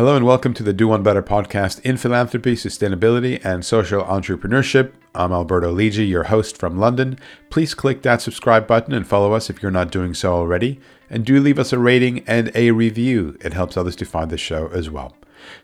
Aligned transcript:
Hello 0.00 0.16
and 0.16 0.24
welcome 0.24 0.54
to 0.54 0.62
the 0.62 0.72
Do 0.72 0.88
One 0.88 1.02
Better 1.02 1.22
podcast 1.22 1.78
in 1.82 1.98
philanthropy, 1.98 2.54
sustainability, 2.54 3.38
and 3.44 3.62
social 3.62 4.02
entrepreneurship. 4.02 4.92
I'm 5.14 5.30
Alberto 5.30 5.76
Lidji, 5.76 6.08
your 6.08 6.24
host 6.24 6.56
from 6.56 6.78
London. 6.78 7.18
Please 7.50 7.74
click 7.74 8.00
that 8.00 8.22
subscribe 8.22 8.66
button 8.66 8.94
and 8.94 9.06
follow 9.06 9.34
us 9.34 9.50
if 9.50 9.60
you're 9.60 9.70
not 9.70 9.90
doing 9.90 10.14
so 10.14 10.32
already. 10.32 10.80
And 11.10 11.26
do 11.26 11.38
leave 11.38 11.58
us 11.58 11.70
a 11.74 11.78
rating 11.78 12.20
and 12.20 12.50
a 12.54 12.70
review. 12.70 13.36
It 13.42 13.52
helps 13.52 13.76
others 13.76 13.94
to 13.96 14.06
find 14.06 14.30
the 14.30 14.38
show 14.38 14.68
as 14.68 14.88
well. 14.88 15.14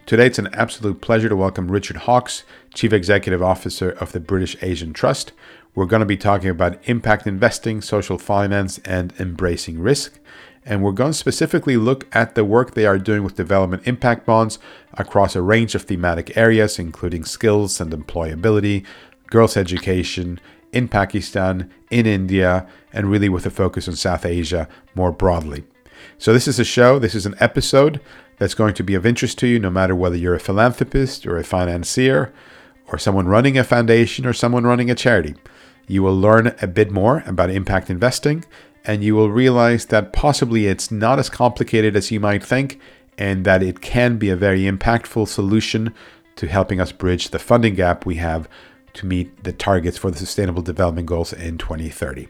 Today, 0.05 0.27
it's 0.27 0.39
an 0.39 0.49
absolute 0.53 1.01
pleasure 1.01 1.29
to 1.29 1.37
welcome 1.37 1.71
Richard 1.71 1.99
Hawkes, 1.99 2.45
Chief 2.75 2.93
Executive 2.93 3.43
Officer 3.43 3.91
of 3.91 4.13
the 4.13 4.21
British 4.21 4.57
Asian 4.63 4.93
Trust. 4.93 5.33
We're 5.75 5.87
going 5.87 6.01
to 6.01 6.07
be 6.07 6.17
talking 6.17 6.51
about 6.51 6.79
impact 6.89 7.27
investing, 7.27 7.81
social 7.83 8.19
finance, 8.19 8.79
and 8.85 9.13
embracing 9.19 9.81
risk 9.81 10.19
and 10.67 10.83
we're 10.83 10.93
going 10.93 11.13
to 11.13 11.17
specifically 11.17 11.77
look 11.77 12.07
at 12.15 12.35
the 12.35 12.45
work 12.45 12.75
they 12.75 12.85
are 12.85 12.99
doing 12.99 13.23
with 13.23 13.37
development 13.37 13.87
impact 13.87 14.27
bonds 14.27 14.59
across 14.95 15.37
a 15.37 15.41
range 15.41 15.77
of 15.77 15.83
thematic 15.83 16.37
areas, 16.37 16.79
including 16.79 17.25
skills 17.25 17.81
and 17.81 17.93
employability, 17.93 18.85
girls' 19.31 19.57
education, 19.57 20.41
in 20.73 20.89
Pakistan, 20.89 21.71
in 21.91 22.05
India, 22.05 22.67
and 22.93 23.09
really 23.11 23.29
with 23.29 23.47
a 23.47 23.51
focus 23.51 23.87
on 23.89 23.95
South 23.95 24.27
Asia 24.27 24.69
more 24.97 25.13
broadly. 25.13 25.65
So, 26.19 26.33
this 26.33 26.49
is 26.49 26.59
a 26.59 26.65
show, 26.65 26.99
this 26.99 27.15
is 27.15 27.25
an 27.25 27.37
episode 27.39 28.01
that's 28.39 28.55
going 28.55 28.75
to 28.75 28.85
be 28.85 28.95
of 28.95 29.07
interest 29.07 29.39
to 29.39 29.47
you 29.47 29.59
no 29.59 29.71
matter 29.71 29.95
whether 29.95 30.17
you're 30.17 30.35
a 30.35 30.41
philanthropist 30.41 31.27
or 31.27 31.39
a 31.39 31.45
financier 31.45 32.33
or 32.89 32.99
someone 32.99 33.27
running 33.27 33.59
a 33.59 33.65
foundation 33.65 34.27
or 34.27 34.33
someone 34.33 34.65
running 34.65 34.91
a 34.91 34.95
charity. 34.95 35.35
You 35.87 36.03
will 36.03 36.17
learn 36.19 36.55
a 36.61 36.67
bit 36.67 36.91
more 36.91 37.23
about 37.27 37.51
impact 37.51 37.91
investing 37.91 38.45
and 38.87 39.03
you 39.03 39.15
will 39.15 39.31
realize 39.31 39.87
that 39.87 40.13
possibly 40.13 40.67
it's 40.67 40.91
not 40.91 41.19
as 41.19 41.29
complicated 41.29 41.97
as 41.97 42.11
you 42.11 42.21
might 42.21 42.43
think, 42.43 42.81
and 43.19 43.45
that 43.45 43.63
it 43.63 43.81
can 43.81 44.17
be 44.17 44.31
a 44.31 44.37
very 44.37 44.63
impactful 44.63 45.27
solution 45.27 45.93
to 46.37 46.47
helping 46.47 46.81
us 46.81 46.93
bridge 46.93 47.31
the 47.31 47.39
funding 47.39 47.75
gap 47.75 48.07
we 48.07 48.17
have 48.17 48.49
to 48.93 49.07
meet 49.07 49.43
the 49.43 49.53
targets 49.53 49.99
for 49.99 50.11
the 50.11 50.19
Sustainable 50.19 50.63
Development 50.63 51.07
Goals 51.07 51.33
in 51.33 51.59
2030. 51.59 52.29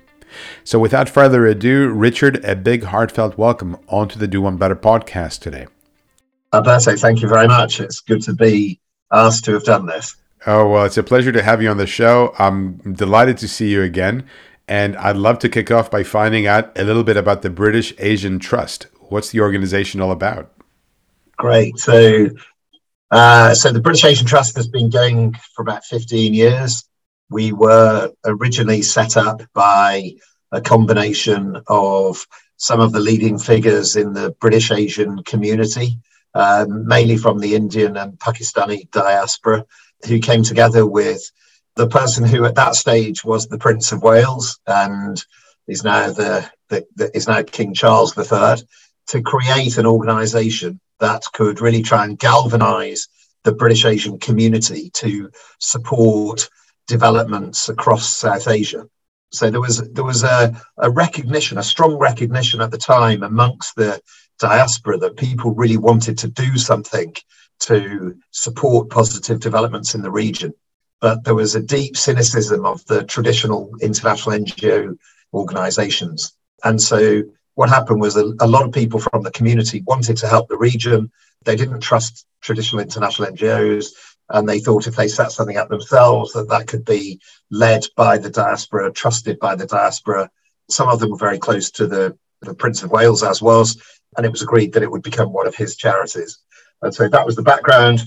So, 0.64 0.78
without 0.78 1.08
further 1.08 1.46
ado, 1.46 1.88
Richard, 1.90 2.44
a 2.44 2.56
big 2.56 2.84
heartfelt 2.84 3.38
welcome 3.38 3.76
onto 3.88 4.18
the 4.18 4.26
Do 4.26 4.40
One 4.40 4.56
Better 4.56 4.76
podcast 4.76 5.40
today. 5.40 5.66
Alberto, 6.56 6.96
thank 6.96 7.20
you 7.20 7.28
very 7.28 7.46
much. 7.46 7.80
It's 7.80 8.00
good 8.00 8.22
to 8.22 8.32
be 8.32 8.80
asked 9.12 9.44
to 9.44 9.52
have 9.52 9.64
done 9.64 9.84
this. 9.84 10.16
Oh, 10.46 10.68
well, 10.68 10.84
it's 10.86 10.96
a 10.96 11.02
pleasure 11.02 11.32
to 11.32 11.42
have 11.42 11.60
you 11.62 11.68
on 11.68 11.76
the 11.76 11.86
show. 11.86 12.34
I'm 12.38 12.78
delighted 12.94 13.36
to 13.38 13.48
see 13.48 13.70
you 13.70 13.82
again. 13.82 14.26
And 14.66 14.96
I'd 14.96 15.16
love 15.16 15.38
to 15.40 15.48
kick 15.50 15.70
off 15.70 15.90
by 15.90 16.02
finding 16.02 16.46
out 16.46 16.76
a 16.78 16.82
little 16.82 17.04
bit 17.04 17.18
about 17.18 17.42
the 17.42 17.50
British 17.50 17.92
Asian 17.98 18.38
Trust. 18.38 18.86
What's 19.08 19.30
the 19.30 19.40
organization 19.40 20.00
all 20.00 20.10
about? 20.10 20.50
Great. 21.36 21.78
So, 21.78 22.30
uh, 23.10 23.54
so 23.54 23.70
the 23.70 23.80
British 23.80 24.04
Asian 24.04 24.26
Trust 24.26 24.56
has 24.56 24.66
been 24.66 24.88
going 24.88 25.34
for 25.54 25.62
about 25.62 25.84
15 25.84 26.32
years. 26.32 26.84
We 27.28 27.52
were 27.52 28.10
originally 28.24 28.80
set 28.80 29.18
up 29.18 29.42
by 29.52 30.14
a 30.52 30.60
combination 30.62 31.60
of 31.66 32.26
some 32.56 32.80
of 32.80 32.92
the 32.92 33.00
leading 33.00 33.38
figures 33.38 33.94
in 33.94 34.14
the 34.14 34.30
British 34.40 34.70
Asian 34.70 35.22
community, 35.24 35.98
um, 36.36 36.86
mainly 36.86 37.16
from 37.16 37.38
the 37.38 37.54
Indian 37.54 37.96
and 37.96 38.18
Pakistani 38.18 38.90
diaspora, 38.90 39.64
who 40.06 40.18
came 40.18 40.42
together 40.42 40.86
with 40.86 41.30
the 41.76 41.88
person 41.88 42.24
who 42.24 42.44
at 42.44 42.54
that 42.56 42.74
stage 42.74 43.24
was 43.24 43.46
the 43.46 43.58
Prince 43.58 43.90
of 43.90 44.02
Wales 44.02 44.60
and 44.66 45.24
is 45.66 45.82
now 45.82 46.10
the, 46.10 46.48
the, 46.68 46.86
the 46.94 47.16
is 47.16 47.26
now 47.26 47.42
King 47.42 47.72
Charles 47.72 48.16
III, 48.16 48.62
to 49.08 49.22
create 49.22 49.78
an 49.78 49.86
organisation 49.86 50.78
that 51.00 51.22
could 51.32 51.62
really 51.62 51.82
try 51.82 52.04
and 52.04 52.18
galvanise 52.18 53.08
the 53.44 53.52
British 53.52 53.86
Asian 53.86 54.18
community 54.18 54.90
to 54.90 55.30
support 55.58 56.50
developments 56.86 57.70
across 57.70 58.12
South 58.12 58.46
Asia. 58.46 58.86
So 59.32 59.50
there 59.50 59.60
was 59.60 59.78
there 59.90 60.04
was 60.04 60.22
a, 60.22 60.54
a 60.76 60.90
recognition, 60.90 61.56
a 61.56 61.62
strong 61.62 61.96
recognition 61.96 62.60
at 62.60 62.70
the 62.70 62.78
time 62.78 63.22
amongst 63.22 63.74
the 63.74 64.00
diaspora 64.38 64.98
that 64.98 65.16
people 65.16 65.54
really 65.54 65.76
wanted 65.76 66.18
to 66.18 66.28
do 66.28 66.56
something 66.56 67.14
to 67.58 68.16
support 68.30 68.90
positive 68.90 69.40
developments 69.40 69.94
in 69.94 70.02
the 70.02 70.10
region 70.10 70.52
but 71.00 71.24
there 71.24 71.34
was 71.34 71.54
a 71.54 71.62
deep 71.62 71.96
cynicism 71.96 72.64
of 72.64 72.84
the 72.86 73.04
traditional 73.04 73.70
international 73.80 74.38
NGO 74.38 74.96
organizations. 75.34 76.32
And 76.64 76.80
so 76.80 77.22
what 77.54 77.68
happened 77.68 78.00
was 78.00 78.16
a, 78.16 78.32
a, 78.40 78.46
lot 78.46 78.64
of 78.64 78.72
people 78.72 79.00
from 79.00 79.22
the 79.22 79.30
community 79.30 79.82
wanted 79.86 80.16
to 80.18 80.28
help 80.28 80.48
the 80.48 80.56
region. 80.56 81.10
They 81.44 81.56
didn't 81.56 81.80
trust 81.80 82.26
traditional 82.40 82.82
international 82.82 83.28
NGOs, 83.28 83.88
and 84.30 84.48
they 84.48 84.58
thought 84.60 84.86
if 84.86 84.96
they 84.96 85.08
set 85.08 85.32
something 85.32 85.56
up 85.56 85.68
themselves, 85.68 86.32
that 86.32 86.48
that 86.48 86.66
could 86.66 86.84
be 86.84 87.20
led 87.50 87.84
by 87.96 88.18
the 88.18 88.30
diaspora, 88.30 88.92
trusted 88.92 89.38
by 89.38 89.54
the 89.54 89.66
diaspora. 89.66 90.30
Some 90.70 90.88
of 90.88 90.98
them 90.98 91.10
were 91.10 91.18
very 91.18 91.38
close 91.38 91.70
to 91.72 91.86
the, 91.86 92.16
the 92.40 92.54
Prince 92.54 92.82
of 92.82 92.90
Wales, 92.90 93.22
as 93.22 93.40
was, 93.40 93.80
and 94.16 94.26
it 94.26 94.32
was 94.32 94.42
agreed 94.42 94.72
that 94.72 94.82
it 94.82 94.90
would 94.90 95.02
become 95.02 95.32
one 95.32 95.46
of 95.46 95.54
his 95.54 95.76
charities. 95.76 96.38
And 96.82 96.94
so 96.94 97.08
that 97.08 97.26
was 97.26 97.36
the 97.36 97.42
background. 97.42 98.00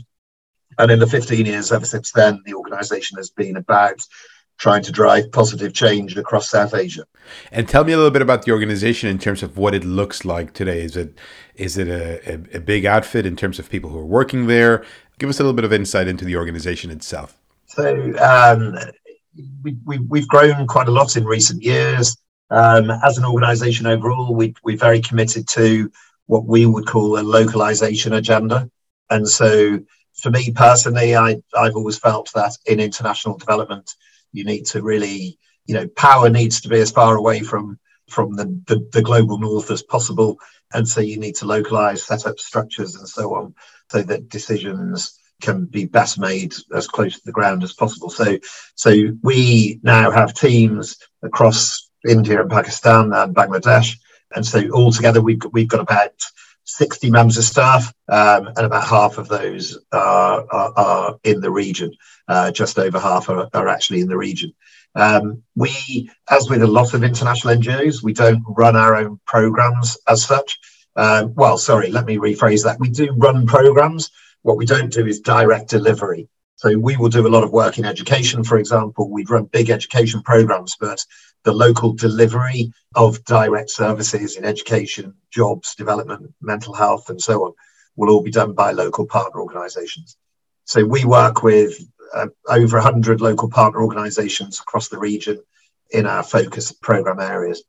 And 0.78 0.92
in 0.92 1.00
the 1.00 1.08
15 1.08 1.46
years 1.46 1.72
ever 1.72 1.86
since 1.86 2.12
then, 2.12 2.42
the 2.46 2.54
organization 2.54 3.18
has 3.18 3.30
been 3.30 3.58
about 3.58 4.00
trying 4.58 4.84
to 4.84 4.92
drive 4.92 5.32
positive 5.32 5.74
change 5.74 6.18
across 6.18 6.50
South 6.50 6.74
Asia. 6.74 7.06
And 7.52 7.68
tell 7.68 7.84
me 7.84 7.94
a 7.94 7.98
little 7.98 8.12
bit 8.12 8.22
about 8.22 8.44
the 8.44 8.52
organization 8.52 9.10
in 9.10 9.18
terms 9.18 9.42
of 9.42 9.58
what 9.58 9.74
it 9.74 9.84
looks 9.84 10.26
like 10.26 10.54
today. 10.54 10.82
Is 10.82 10.96
it 10.98 11.18
is 11.56 11.78
it 11.78 11.88
a, 11.88 12.34
a, 12.34 12.58
a 12.58 12.60
big 12.60 12.86
outfit 12.86 13.26
in 13.26 13.36
terms 13.36 13.58
of 13.60 13.70
people 13.70 13.90
who 13.90 13.98
are 13.98 14.06
working 14.06 14.48
there? 14.48 14.86
Give 15.18 15.30
us 15.30 15.40
a 15.40 15.44
little 15.44 15.56
bit 15.56 15.66
of 15.66 15.74
insight 15.74 16.08
into 16.08 16.26
the 16.26 16.36
organization 16.36 16.92
itself. 16.92 17.38
So 17.66 18.18
um, 18.20 18.78
we, 19.64 19.78
we, 19.86 20.00
we've 20.00 20.28
grown 20.28 20.66
quite 20.68 20.88
a 20.88 20.92
lot 20.92 21.16
in 21.18 21.26
recent 21.26 21.62
years. 21.64 22.18
Um, 22.50 22.90
as 22.90 23.18
an 23.18 23.26
organization 23.26 23.86
overall, 23.86 24.34
we, 24.34 24.56
we're 24.64 24.78
very 24.78 25.02
committed 25.02 25.48
to 25.50 25.92
what 26.26 26.46
we 26.46 26.66
would 26.66 26.88
call 26.88 27.20
a 27.20 27.22
localization 27.22 28.14
agenda. 28.14 28.70
And 29.10 29.28
so 29.28 29.80
for 30.14 30.30
me 30.30 30.52
personally, 30.52 31.16
I, 31.16 31.42
I've 31.58 31.76
always 31.76 31.98
felt 31.98 32.32
that 32.34 32.58
in 32.66 32.80
international 32.80 33.38
development, 33.38 33.94
you 34.32 34.46
need 34.46 34.66
to 34.68 34.82
really, 34.82 35.38
you 35.66 35.76
know, 35.76 35.88
power 35.90 36.30
needs 36.30 36.62
to 36.62 36.70
be 36.70 36.80
as 36.80 36.92
far 36.92 37.16
away 37.16 37.42
from 37.42 37.80
from 38.08 38.36
the, 38.36 38.46
the, 38.66 38.88
the 38.92 39.02
global 39.04 39.38
north 39.38 39.70
as 39.70 39.84
possible. 39.84 40.38
And 40.74 40.88
so 40.88 41.00
you 41.00 41.20
need 41.20 41.36
to 41.36 41.46
localize, 41.46 42.04
set 42.04 42.26
up 42.26 42.40
structures 42.40 42.96
and 42.96 43.08
so 43.08 43.36
on, 43.36 43.54
so 43.92 44.02
that 44.02 44.30
decisions 44.30 45.20
can 45.42 45.66
be 45.66 45.86
best 45.86 46.20
made 46.20 46.54
as 46.74 46.88
close 46.88 47.16
to 47.16 47.22
the 47.26 47.32
ground 47.32 47.64
as 47.64 47.74
possible. 47.74 48.10
So, 48.10 48.38
so 48.76 48.94
we 49.22 49.80
now 49.84 50.12
have 50.12 50.34
teams 50.34 50.98
across 51.24 51.89
India 52.08 52.42
and 52.42 52.50
Pakistan 52.50 53.12
and 53.14 53.36
Bangladesh, 53.36 53.98
and 54.36 54.46
so 54.46 54.62
altogether 54.72 55.22
we've 55.22 55.42
we've 55.52 55.68
got 55.68 55.82
about 55.82 56.14
60 56.70 57.10
members 57.10 57.38
of 57.38 57.44
staff, 57.44 57.92
um, 58.08 58.48
and 58.48 58.60
about 58.60 58.88
half 58.88 59.18
of 59.18 59.28
those 59.28 59.78
are, 59.92 60.46
are, 60.52 60.74
are 60.78 61.20
in 61.24 61.42
the 61.42 61.50
region. 61.50 61.92
Uh, 62.28 62.52
just 62.52 62.78
over 62.78 63.00
half 63.00 63.28
are, 63.28 63.50
are, 63.54 63.68
actually 63.68 64.02
in 64.02 64.08
the 64.08 64.18
region. 64.18 64.54
Um, 64.94 65.42
we, 65.56 66.12
as 66.30 66.48
with 66.48 66.62
a 66.62 66.68
lot 66.68 66.94
of 66.94 67.04
international 67.04 67.56
NGOs, 67.56 68.04
we 68.04 68.14
don't 68.14 68.44
run 68.48 68.76
our 68.76 68.96
own 68.96 69.20
programs 69.26 69.98
as 70.08 70.24
such. 70.24 70.60
Um, 70.96 71.34
well, 71.34 71.58
sorry, 71.58 71.90
let 71.90 72.06
me 72.06 72.18
rephrase 72.18 72.64
that. 72.66 72.80
We 72.80 72.90
do 72.90 73.14
run 73.18 73.48
programs. 73.48 74.12
What 74.44 74.58
we 74.58 74.66
don't 74.66 74.94
do 74.94 75.08
is 75.08 75.22
direct 75.22 75.70
delivery. 75.70 76.30
So 76.56 76.78
we 76.78 76.98
will 76.98 77.10
do 77.10 77.26
a 77.26 77.30
lot 77.30 77.44
of 77.44 77.52
work 77.52 77.78
in 77.78 77.86
education, 77.86 78.44
for 78.44 78.58
example. 78.58 79.10
We 79.10 79.24
run 79.26 79.46
big 79.46 79.70
education 79.70 80.22
programs, 80.22 80.76
but 80.80 81.04
the 81.44 81.54
local 81.54 81.94
delivery 81.94 82.72
of 82.96 83.24
direct 83.26 83.70
services 83.70 84.36
in 84.36 84.46
education, 84.46 85.14
jobs, 85.32 85.76
development, 85.76 86.34
mental 86.42 86.74
health, 86.74 87.10
and 87.10 87.22
so 87.22 87.46
on 87.46 87.54
will 87.96 88.10
all 88.10 88.24
be 88.24 88.32
done 88.32 88.54
by 88.54 88.72
local 88.72 89.06
partner 89.06 89.42
organizations. 89.42 90.18
So 90.66 90.86
we 90.86 91.06
work 91.06 91.44
with 91.44 91.80
uh, 92.14 92.28
over 92.48 92.78
100 92.78 93.22
local 93.22 93.50
partner 93.50 93.82
organizations 93.82 94.60
across 94.60 94.90
the 94.90 95.00
region 95.00 95.40
in 95.92 96.06
our 96.06 96.24
focus 96.24 96.72
program 96.72 97.20
areas. 97.20 97.64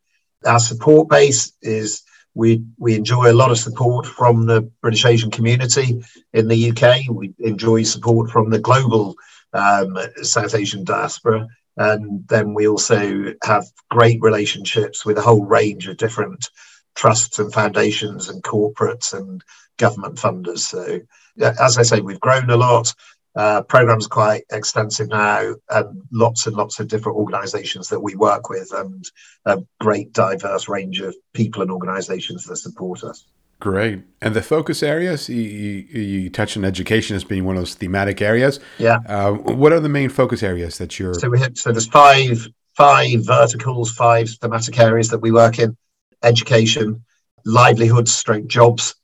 Our 0.47 0.59
support 0.59 1.09
base 1.09 1.53
is 1.62 2.03
we 2.35 2.62
we 2.79 2.94
enjoy 2.94 3.31
a 3.31 3.35
lot 3.35 3.50
of 3.50 3.59
support 3.59 4.06
from 4.06 4.47
the 4.47 4.62
British 4.83 5.05
Asian 5.05 5.31
community 5.31 6.03
in 6.33 6.49
the 6.49 6.71
UK. 6.71 7.09
We 7.11 7.35
enjoy 7.39 7.83
support 7.83 8.31
from 8.31 8.50
the 8.50 8.59
global 8.59 9.17
um, 9.53 9.99
South 10.23 10.55
Asian 10.55 10.85
diaspora, 10.85 11.49
and 11.76 12.26
then 12.28 12.55
we 12.55 12.69
also 12.69 13.34
have 13.43 13.64
great 13.90 14.20
relationships 14.20 15.05
with 15.05 15.19
a 15.19 15.22
whole 15.22 15.44
range 15.44 15.88
of 15.88 15.96
different 15.96 16.49
trusts 16.94 17.38
and 17.38 17.52
foundations 17.52 18.28
and 18.28 18.43
corporates 18.43 19.12
and 19.12 19.43
government 19.78 20.17
funders. 20.17 20.58
So, 20.58 21.00
as 21.40 21.78
I 21.78 21.82
say, 21.82 22.00
we've 22.00 22.20
grown 22.20 22.50
a 22.50 22.56
lot. 22.56 22.93
Uh, 23.37 23.62
programs 23.62 24.08
quite 24.08 24.43
extensive 24.50 25.08
now, 25.08 25.55
and 25.69 26.02
lots 26.11 26.49
and 26.49 26.56
lots 26.56 26.81
of 26.81 26.88
different 26.88 27.17
organisations 27.17 27.88
that 27.88 28.00
we 28.00 28.17
work 28.17 28.50
with, 28.50 28.72
and 28.72 29.05
a 29.44 29.58
great 29.78 30.12
diverse 30.12 30.69
range 30.69 31.00
of 31.00 31.14
people 31.32 31.62
and 31.62 31.70
organisations 31.70 32.44
that 32.44 32.56
support 32.56 33.05
us. 33.05 33.25
Great. 33.61 34.01
And 34.23 34.35
the 34.35 34.43
focus 34.43 34.83
areas, 34.83 35.29
you, 35.29 35.37
you, 35.37 36.01
you 36.01 36.31
touched 36.31 36.57
on 36.57 36.65
education 36.65 37.15
as 37.15 37.25
being 37.25 37.45
one 37.45 37.57
of 37.57 37.61
those 37.61 37.75
thematic 37.75 38.23
areas. 38.23 38.59
Yeah. 38.79 39.01
Uh, 39.07 39.33
what 39.33 39.73
are 39.73 39.81
the 39.81 39.89
main 39.89 40.09
focus 40.09 40.43
areas 40.43 40.79
that 40.79 40.99
you're? 40.99 41.15
So 41.15 41.29
we 41.29 41.39
have, 41.41 41.57
so 41.57 41.71
there's 41.71 41.87
five 41.87 42.49
five 42.75 43.27
verticals, 43.27 43.93
five 43.93 44.31
thematic 44.41 44.79
areas 44.79 45.11
that 45.11 45.19
we 45.19 45.31
work 45.31 45.59
in: 45.59 45.77
education, 46.23 47.05
livelihoods, 47.45 48.15
straight 48.15 48.49
jobs, 48.49 48.95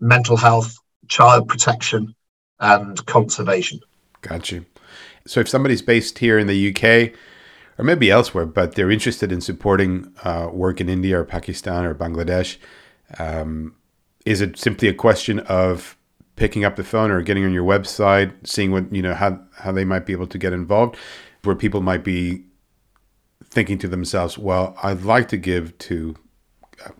mental 0.00 0.38
health, 0.38 0.78
child 1.08 1.46
protection, 1.46 2.14
and 2.58 3.04
conservation. 3.04 3.80
Got 4.22 4.50
you. 4.50 4.64
So 5.26 5.40
if 5.40 5.48
somebody's 5.48 5.82
based 5.82 6.18
here 6.20 6.38
in 6.38 6.46
the 6.46 6.70
UK 6.70 7.12
or 7.78 7.84
maybe 7.84 8.10
elsewhere, 8.10 8.46
but 8.46 8.76
they're 8.76 8.90
interested 8.90 9.30
in 9.30 9.42
supporting 9.42 10.10
uh, 10.24 10.48
work 10.50 10.80
in 10.80 10.88
India 10.88 11.20
or 11.20 11.24
Pakistan 11.24 11.84
or 11.84 11.94
Bangladesh. 11.94 12.56
Um, 13.18 13.74
is 14.26 14.40
it 14.40 14.58
simply 14.58 14.88
a 14.88 14.94
question 14.94 15.38
of 15.40 15.96
picking 16.34 16.64
up 16.64 16.76
the 16.76 16.84
phone 16.84 17.10
or 17.10 17.22
getting 17.22 17.44
on 17.44 17.52
your 17.54 17.64
website, 17.64 18.32
seeing 18.46 18.72
what 18.72 18.92
you 18.92 19.00
know 19.00 19.14
how 19.14 19.40
how 19.54 19.72
they 19.72 19.84
might 19.84 20.04
be 20.04 20.12
able 20.12 20.26
to 20.26 20.36
get 20.36 20.52
involved, 20.52 20.96
where 21.44 21.56
people 21.56 21.80
might 21.80 22.04
be 22.04 22.44
thinking 23.44 23.78
to 23.78 23.88
themselves, 23.88 24.36
"Well, 24.36 24.76
I'd 24.82 25.02
like 25.02 25.28
to 25.28 25.36
give 25.38 25.78
to, 25.78 26.16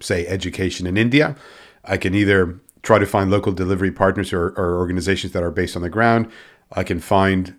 say, 0.00 0.26
education 0.26 0.86
in 0.86 0.96
India. 0.96 1.36
I 1.84 1.98
can 1.98 2.14
either 2.14 2.58
try 2.82 2.98
to 2.98 3.06
find 3.06 3.30
local 3.30 3.52
delivery 3.52 3.90
partners 3.90 4.32
or, 4.32 4.50
or 4.50 4.78
organizations 4.78 5.32
that 5.32 5.42
are 5.42 5.50
based 5.50 5.76
on 5.76 5.82
the 5.82 5.90
ground. 5.90 6.30
I 6.72 6.84
can 6.84 7.00
find 7.00 7.54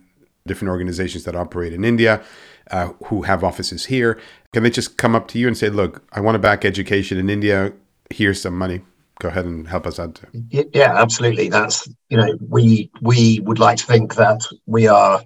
different 0.46 0.70
organizations 0.70 1.24
that 1.24 1.36
operate 1.36 1.72
in 1.72 1.84
India." 1.84 2.22
Uh, 2.70 2.92
who 3.06 3.22
have 3.22 3.42
offices 3.42 3.86
here? 3.86 4.20
Can 4.52 4.62
they 4.62 4.68
just 4.68 4.98
come 4.98 5.14
up 5.14 5.26
to 5.28 5.38
you 5.38 5.46
and 5.46 5.56
say, 5.56 5.70
"Look, 5.70 6.02
I 6.12 6.20
want 6.20 6.34
to 6.34 6.38
back 6.38 6.66
education 6.66 7.16
in 7.16 7.30
India. 7.30 7.72
Here's 8.10 8.42
some 8.42 8.58
money." 8.58 8.82
Go 9.20 9.28
ahead 9.28 9.44
and 9.44 9.66
help 9.68 9.86
us 9.86 9.98
out 9.98 10.14
too. 10.14 10.26
Yeah, 10.50 10.94
absolutely. 10.96 11.48
That's 11.48 11.88
you 12.08 12.16
know 12.16 12.38
we 12.40 12.90
we 13.00 13.40
would 13.40 13.58
like 13.58 13.78
to 13.78 13.86
think 13.86 14.14
that 14.16 14.46
we 14.66 14.86
are 14.86 15.22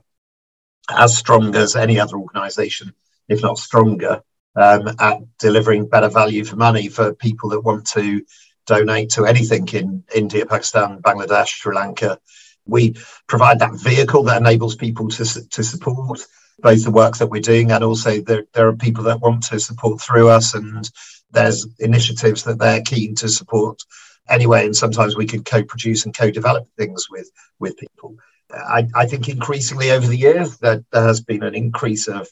as 0.90 1.16
strong 1.16 1.54
as 1.54 1.76
any 1.76 2.00
other 2.00 2.16
organisation, 2.16 2.92
if 3.28 3.42
not 3.42 3.58
stronger, 3.58 4.22
um, 4.56 4.88
at 4.98 5.18
delivering 5.38 5.88
better 5.88 6.08
value 6.08 6.44
for 6.44 6.56
money 6.56 6.88
for 6.88 7.14
people 7.14 7.50
that 7.50 7.60
want 7.60 7.86
to 7.88 8.22
donate 8.66 9.10
to 9.10 9.26
anything 9.26 9.66
in 9.68 10.04
India, 10.14 10.46
Pakistan, 10.46 11.00
Bangladesh, 11.02 11.48
Sri 11.48 11.74
Lanka. 11.74 12.18
We 12.66 12.94
provide 13.26 13.58
that 13.58 13.74
vehicle 13.74 14.24
that 14.24 14.40
enables 14.40 14.76
people 14.76 15.08
to 15.08 15.48
to 15.48 15.64
support 15.64 16.20
both 16.58 16.84
the 16.84 16.90
work 16.90 17.16
that 17.16 17.26
we're 17.26 17.40
doing 17.40 17.72
and 17.72 17.82
also 17.82 18.20
there, 18.20 18.44
there 18.52 18.68
are 18.68 18.76
people 18.76 19.04
that 19.04 19.20
want 19.20 19.42
to 19.44 19.58
support 19.58 20.00
through 20.00 20.28
us 20.28 20.54
and 20.54 20.88
there's 21.32 21.66
initiatives 21.80 22.44
that 22.44 22.58
they're 22.58 22.82
keen 22.82 23.14
to 23.16 23.28
support 23.28 23.82
anyway, 24.28 24.64
and 24.64 24.76
sometimes 24.76 25.16
we 25.16 25.26
can 25.26 25.44
co-produce 25.44 26.04
and 26.04 26.16
co-develop 26.16 26.66
things 26.76 27.08
with 27.10 27.30
with 27.58 27.76
people. 27.76 28.16
I, 28.52 28.86
I 28.94 29.06
think 29.06 29.28
increasingly 29.28 29.90
over 29.90 30.06
the 30.06 30.16
years 30.16 30.58
that 30.58 30.84
there 30.92 31.04
has 31.04 31.22
been 31.22 31.42
an 31.42 31.54
increase 31.54 32.06
of 32.06 32.28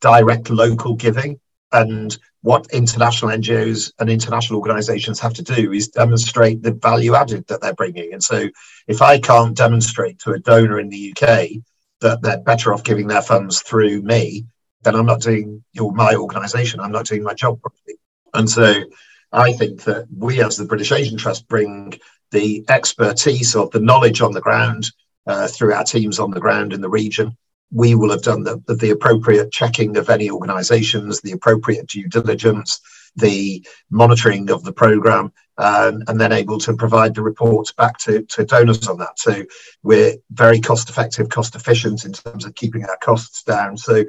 direct 0.00 0.50
local 0.50 0.94
giving, 0.94 1.40
and 1.72 2.16
what 2.42 2.66
international 2.72 3.32
NGOs 3.32 3.92
and 3.98 4.08
international 4.08 4.58
organisations 4.58 5.18
have 5.20 5.34
to 5.34 5.42
do 5.42 5.72
is 5.72 5.88
demonstrate 5.88 6.62
the 6.62 6.72
value 6.72 7.14
added 7.14 7.46
that 7.48 7.60
they're 7.60 7.74
bringing. 7.74 8.12
And 8.12 8.22
so, 8.22 8.48
if 8.86 9.02
I 9.02 9.18
can't 9.18 9.56
demonstrate 9.56 10.20
to 10.20 10.32
a 10.32 10.38
donor 10.38 10.78
in 10.78 10.88
the 10.88 11.12
UK 11.12 11.62
that 12.00 12.22
they're 12.22 12.38
better 12.38 12.72
off 12.72 12.84
giving 12.84 13.08
their 13.08 13.22
funds 13.22 13.62
through 13.62 14.02
me, 14.02 14.46
then 14.82 14.94
I'm 14.94 15.06
not 15.06 15.20
doing 15.20 15.64
or 15.80 15.92
my 15.92 16.14
organisation. 16.14 16.80
I'm 16.80 16.92
not 16.92 17.06
doing 17.06 17.24
my 17.24 17.34
job 17.34 17.60
properly. 17.60 17.98
And 18.34 18.48
so 18.48 18.84
I 19.32 19.52
think 19.52 19.82
that 19.84 20.06
we, 20.16 20.40
as 20.42 20.56
the 20.56 20.64
British 20.64 20.92
Asian 20.92 21.18
Trust, 21.18 21.48
bring 21.48 21.98
the 22.30 22.64
expertise 22.68 23.56
of 23.56 23.70
the 23.70 23.80
knowledge 23.80 24.20
on 24.20 24.32
the 24.32 24.40
ground 24.40 24.86
uh, 25.26 25.48
through 25.48 25.74
our 25.74 25.84
teams 25.84 26.18
on 26.18 26.30
the 26.30 26.40
ground 26.40 26.72
in 26.72 26.80
the 26.80 26.88
region. 26.88 27.36
We 27.72 27.94
will 27.94 28.10
have 28.10 28.22
done 28.22 28.44
the, 28.44 28.62
the 28.68 28.90
appropriate 28.90 29.52
checking 29.52 29.96
of 29.96 30.08
any 30.08 30.30
organisations, 30.30 31.20
the 31.20 31.32
appropriate 31.32 31.88
due 31.88 32.08
diligence, 32.08 32.80
the 33.16 33.66
monitoring 33.90 34.50
of 34.50 34.62
the 34.62 34.72
programme, 34.72 35.32
um, 35.58 36.02
and 36.06 36.20
then 36.20 36.32
able 36.32 36.58
to 36.58 36.76
provide 36.76 37.14
the 37.14 37.22
reports 37.22 37.72
back 37.72 37.98
to, 37.98 38.22
to 38.22 38.44
donors 38.44 38.86
on 38.88 38.98
that. 38.98 39.18
So 39.18 39.44
we're 39.82 40.16
very 40.30 40.60
cost 40.60 40.90
effective, 40.90 41.28
cost 41.28 41.54
efficient 41.54 42.04
in 42.04 42.12
terms 42.12 42.44
of 42.44 42.54
keeping 42.54 42.84
our 42.84 42.98
costs 42.98 43.42
down. 43.42 43.76
So 43.76 44.04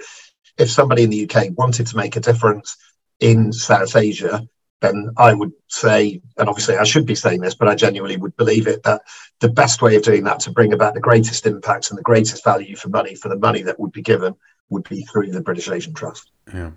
if 0.58 0.70
somebody 0.70 1.04
in 1.04 1.10
the 1.10 1.30
UK 1.30 1.48
wanted 1.58 1.88
to 1.88 1.98
make 1.98 2.16
a 2.16 2.22
difference, 2.22 2.78
in 3.20 3.52
South 3.52 3.96
Asia, 3.96 4.48
then 4.82 5.10
I 5.18 5.34
would 5.34 5.52
say, 5.68 6.22
and 6.38 6.48
obviously 6.48 6.78
I 6.78 6.84
should 6.84 7.06
be 7.06 7.16
saying 7.16 7.42
this, 7.42 7.56
but 7.56 7.68
I 7.68 7.76
genuinely 7.76 8.18
would 8.18 8.36
believe 8.38 8.68
it, 8.68 8.84
that 8.84 9.02
the 9.40 9.50
best 9.50 9.82
way 9.82 9.96
of 9.96 10.04
doing 10.04 10.24
that 10.26 10.40
to 10.42 10.52
bring 10.52 10.74
about 10.74 10.94
the 10.94 11.00
greatest 11.00 11.46
impact 11.46 11.90
and 11.90 11.98
the 11.98 12.04
greatest 12.04 12.44
value 12.44 12.76
for 12.76 12.90
money, 12.90 13.16
for 13.16 13.30
the 13.30 13.38
money 13.38 13.64
that 13.64 13.80
would 13.80 13.92
be 13.92 14.02
given, 14.02 14.36
would 14.70 14.88
be 14.88 15.04
through 15.04 15.32
the 15.32 15.42
British 15.42 15.70
Asian 15.70 15.94
Trust. 15.94 16.32
Yeah. 16.54 16.72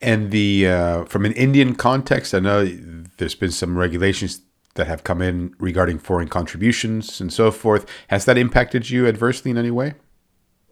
And 0.00 0.30
the 0.30 0.68
uh, 0.68 1.04
from 1.04 1.24
an 1.24 1.32
Indian 1.32 1.74
context, 1.74 2.34
I 2.34 2.40
know 2.40 2.66
there's 3.18 3.34
been 3.34 3.52
some 3.52 3.76
regulations 3.76 4.40
that 4.74 4.86
have 4.86 5.04
come 5.04 5.20
in 5.20 5.54
regarding 5.58 5.98
foreign 5.98 6.28
contributions 6.28 7.20
and 7.20 7.32
so 7.32 7.50
forth. 7.50 7.86
Has 8.08 8.24
that 8.24 8.38
impacted 8.38 8.88
you 8.88 9.06
adversely 9.06 9.50
in 9.50 9.58
any 9.58 9.70
way? 9.70 9.94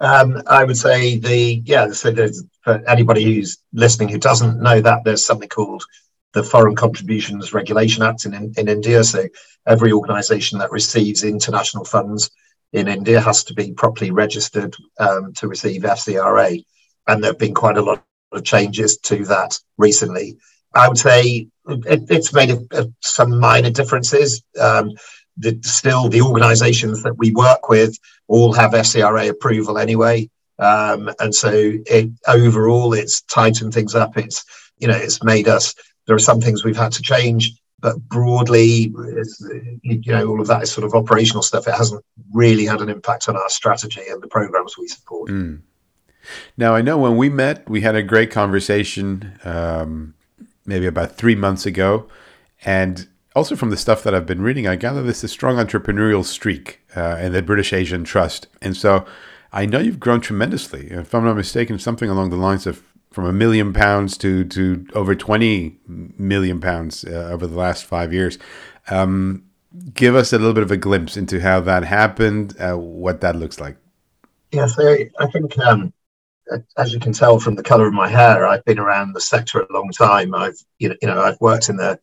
Um, 0.01 0.43
I 0.47 0.65
would 0.65 0.77
say 0.77 1.19
the 1.19 1.63
yeah. 1.65 1.91
So 1.91 2.15
for 2.63 2.83
anybody 2.89 3.25
who's 3.25 3.59
listening 3.73 4.09
who 4.09 4.19
doesn't 4.19 4.61
know 4.61 4.81
that, 4.81 5.05
there's 5.05 5.27
something 5.27 5.49
called 5.49 5.85
the 6.35 6.43
Foreign 6.43 6.77
Contributions 6.77 7.53
Regulation 7.53 8.03
Act 8.03 8.27
in, 8.27 8.35
in, 8.35 8.53
in 8.57 8.69
India. 8.69 9.03
So 9.05 9.25
every 9.67 9.93
organisation 9.93 10.59
that 10.59 10.71
receives 10.71 11.25
international 11.25 11.85
funds 11.85 12.31
in 12.73 12.89
India 12.89 13.21
has 13.21 13.45
to 13.45 13.55
be 13.55 13.73
properly 13.73 14.11
registered 14.11 14.77
um, 14.99 15.33
to 15.35 15.49
receive 15.49 15.83
FCRA, 15.83 16.65
and 17.07 17.23
there 17.23 17.31
have 17.31 17.39
been 17.39 17.55
quite 17.55 17.79
a 17.79 17.83
lot 17.83 18.05
of 18.33 18.45
changes 18.45 18.99
to 18.99 19.25
that 19.25 19.59
recently. 19.79 20.37
I 20.75 20.89
would 20.89 20.99
say 20.99 21.49
it, 21.67 22.03
it's 22.11 22.35
made 22.35 22.51
a, 22.51 22.61
a, 22.73 22.87
some 23.01 23.41
minor 23.41 23.71
differences. 23.71 24.43
Um, 24.61 24.93
the, 25.39 25.59
still, 25.63 26.09
the 26.09 26.23
organisations 26.23 27.03
that 27.05 27.17
we 27.17 27.31
work 27.31 27.69
with 27.69 27.97
all 28.27 28.53
have 28.53 28.73
FCRA 28.73 29.31
approval 29.31 29.79
anyway. 29.79 30.29
Um, 30.59 31.11
and 31.21 31.35
so 31.35 31.51
it, 31.53 32.11
overall, 32.27 32.93
it's 32.93 33.23
tightened 33.23 33.73
things 33.73 33.95
up. 33.95 34.19
It's, 34.19 34.45
you 34.79 34.89
know, 34.89 34.97
it's 34.97 35.23
made 35.23 35.49
us, 35.49 35.75
there 36.09 36.17
are 36.17 36.19
some 36.19 36.41
things 36.41 36.65
we've 36.65 36.77
had 36.77 36.91
to 36.93 37.03
change, 37.03 37.55
but 37.81 37.97
broadly, 38.09 38.93
you 39.83 40.13
know, 40.13 40.27
all 40.27 40.41
of 40.41 40.47
that 40.47 40.63
is 40.63 40.73
sort 40.73 40.87
of 40.87 40.95
operational 40.95 41.43
stuff. 41.43 41.69
It 41.69 41.75
hasn't 41.75 42.03
really 42.33 42.65
had 42.65 42.81
an 42.81 42.89
impact 42.89 43.29
on 43.29 43.37
our 43.37 43.51
strategy 43.51 44.03
and 44.09 44.23
the 44.23 44.27
programs 44.27 44.77
we 44.79 44.89
support. 44.89 45.31
Mm. 45.31 45.61
Now, 46.57 46.75
I 46.75 46.81
know 46.81 46.97
when 46.97 47.19
we 47.19 47.29
met, 47.29 47.69
we 47.69 47.83
had 47.83 47.95
a 47.95 48.03
great 48.03 48.31
conversation 48.31 49.39
um, 49.45 50.15
maybe 50.65 50.87
about 50.87 51.17
three 51.17 51.35
months 51.35 51.67
ago. 51.67 52.09
And 52.65 53.07
also 53.37 53.55
from 53.55 53.69
the 53.69 53.77
stuff 53.77 54.03
that 54.03 54.15
I've 54.15 54.27
been 54.27 54.43
reading, 54.43 54.67
I 54.67 54.77
gather 54.77 55.03
there's 55.03 55.23
a 55.23 55.29
strong 55.29 55.57
entrepreneurial 55.57 56.25
streak 56.25 56.81
uh, 56.97 57.19
in 57.21 57.33
the 57.33 57.43
British 57.43 57.75
Asian 57.75 58.03
Trust. 58.03 58.47
And 58.63 58.75
so 58.75 59.05
I 59.53 59.67
know 59.67 59.79
you've 59.79 60.01
grown 60.01 60.23
tremendously. 60.23 60.91
If 60.91 61.15
I'm 61.15 61.25
not 61.25 61.37
mistaken, 61.37 61.79
something 61.79 62.09
along 62.09 62.31
the 62.31 62.37
lines 62.37 62.67
of 62.67 62.83
from 63.19 63.27
a 63.27 63.33
million 63.33 63.73
pounds 63.73 64.17
to, 64.17 64.45
to 64.45 64.87
over 64.95 65.13
20 65.13 65.77
million 65.89 66.61
pounds 66.61 67.05
uh, 67.05 67.31
over 67.33 67.49
the 67.49 67.57
last 67.57 67.85
five 67.85 68.13
years. 68.13 68.39
Um, 68.91 69.43
give 69.93 70.15
us 70.15 70.33
a 70.33 70.39
little 70.39 70.55
bit 70.55 70.63
of 70.63 70.71
a 70.71 70.77
glimpse 70.77 71.17
into 71.17 71.41
how 71.41 71.59
that 71.63 71.83
happened, 71.83 72.55
uh, 72.61 72.77
what 72.77 73.21
that 73.23 73.35
looks 73.35 73.59
like. 73.59 73.77
Yeah, 74.53 74.67
so 74.67 74.97
I 75.19 75.27
think, 75.33 75.59
um, 75.59 75.93
as 76.77 76.93
you 76.93 77.01
can 77.01 77.13
tell 77.13 77.41
from 77.41 77.57
the 77.57 77.63
color 77.65 77.89
of 77.89 77.93
my 77.93 78.07
hair, 78.07 78.47
I've 78.47 78.65
been 78.65 78.79
around 78.79 79.15
the 79.15 79.21
sector 79.21 79.63
a 79.63 79.73
long 79.73 79.91
time. 79.91 80.33
I've, 80.33 80.63
you 80.79 80.91
know, 80.91 80.95
you 81.03 81.09
know 81.09 81.21
I've 81.21 81.41
worked 81.41 81.69
in 81.71 81.77
the 81.77 81.99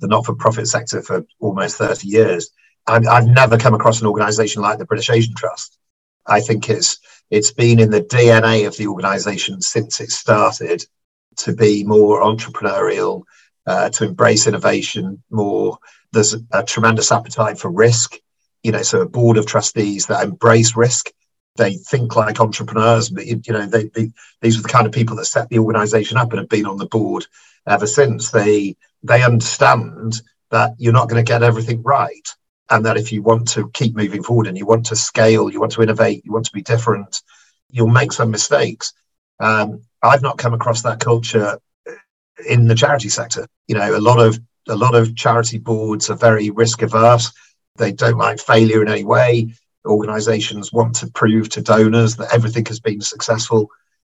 the 0.00 0.06
not-for-profit 0.06 0.68
sector 0.68 1.00
for 1.00 1.24
almost 1.40 1.78
30 1.78 2.08
years. 2.08 2.50
And 2.86 3.08
I've 3.08 3.26
never 3.26 3.56
come 3.56 3.72
across 3.72 4.02
an 4.02 4.06
organisation 4.06 4.60
like 4.60 4.76
the 4.76 4.84
British 4.84 5.08
Asian 5.08 5.34
Trust. 5.34 5.78
I 6.26 6.42
think 6.42 6.68
it's 6.68 6.98
it's 7.30 7.52
been 7.52 7.78
in 7.78 7.90
the 7.90 8.02
DNA 8.02 8.66
of 8.66 8.76
the 8.76 8.86
organisation 8.86 9.60
since 9.60 10.00
it 10.00 10.10
started 10.10 10.84
to 11.38 11.54
be 11.54 11.84
more 11.84 12.22
entrepreneurial, 12.22 13.22
uh, 13.66 13.90
to 13.90 14.04
embrace 14.04 14.46
innovation 14.46 15.22
more. 15.30 15.78
There's 16.12 16.34
a 16.52 16.62
tremendous 16.62 17.12
appetite 17.12 17.58
for 17.58 17.70
risk. 17.70 18.16
You 18.62 18.72
know, 18.72 18.82
so 18.82 19.02
a 19.02 19.08
board 19.08 19.36
of 19.36 19.46
trustees 19.46 20.06
that 20.06 20.24
embrace 20.24 20.76
risk. 20.76 21.10
They 21.56 21.74
think 21.74 22.16
like 22.16 22.40
entrepreneurs, 22.40 23.08
but 23.08 23.26
you 23.26 23.40
know, 23.48 23.66
they, 23.66 23.84
they, 23.94 24.10
these 24.40 24.58
are 24.58 24.62
the 24.62 24.68
kind 24.68 24.86
of 24.86 24.92
people 24.92 25.16
that 25.16 25.26
set 25.26 25.48
the 25.48 25.58
organisation 25.58 26.16
up 26.16 26.30
and 26.30 26.38
have 26.40 26.48
been 26.48 26.66
on 26.66 26.76
the 26.76 26.86
board 26.86 27.26
ever 27.66 27.86
since. 27.86 28.30
They 28.30 28.76
they 29.02 29.22
understand 29.22 30.22
that 30.50 30.74
you're 30.78 30.92
not 30.92 31.08
going 31.08 31.24
to 31.24 31.28
get 31.28 31.42
everything 31.42 31.82
right. 31.82 32.28
And 32.70 32.84
that 32.84 32.96
if 32.96 33.12
you 33.12 33.22
want 33.22 33.48
to 33.48 33.70
keep 33.70 33.96
moving 33.96 34.22
forward 34.22 34.46
and 34.46 34.58
you 34.58 34.66
want 34.66 34.86
to 34.86 34.96
scale, 34.96 35.50
you 35.50 35.60
want 35.60 35.72
to 35.72 35.82
innovate, 35.82 36.24
you 36.24 36.32
want 36.32 36.44
to 36.46 36.52
be 36.52 36.62
different, 36.62 37.22
you'll 37.70 37.88
make 37.88 38.12
some 38.12 38.30
mistakes. 38.30 38.92
Um, 39.40 39.82
I've 40.02 40.22
not 40.22 40.38
come 40.38 40.54
across 40.54 40.82
that 40.82 41.00
culture 41.00 41.58
in 42.46 42.68
the 42.68 42.74
charity 42.74 43.08
sector. 43.08 43.46
You 43.66 43.76
know, 43.76 43.96
a 43.96 44.00
lot 44.00 44.20
of 44.20 44.38
a 44.68 44.76
lot 44.76 44.94
of 44.94 45.16
charity 45.16 45.58
boards 45.58 46.10
are 46.10 46.16
very 46.16 46.50
risk 46.50 46.82
averse. 46.82 47.32
They 47.76 47.92
don't 47.92 48.18
like 48.18 48.38
failure 48.38 48.82
in 48.82 48.88
any 48.88 49.04
way. 49.04 49.54
Organizations 49.86 50.72
want 50.72 50.96
to 50.96 51.10
prove 51.10 51.48
to 51.50 51.62
donors 51.62 52.16
that 52.16 52.34
everything 52.34 52.66
has 52.66 52.80
been 52.80 53.00
successful. 53.00 53.70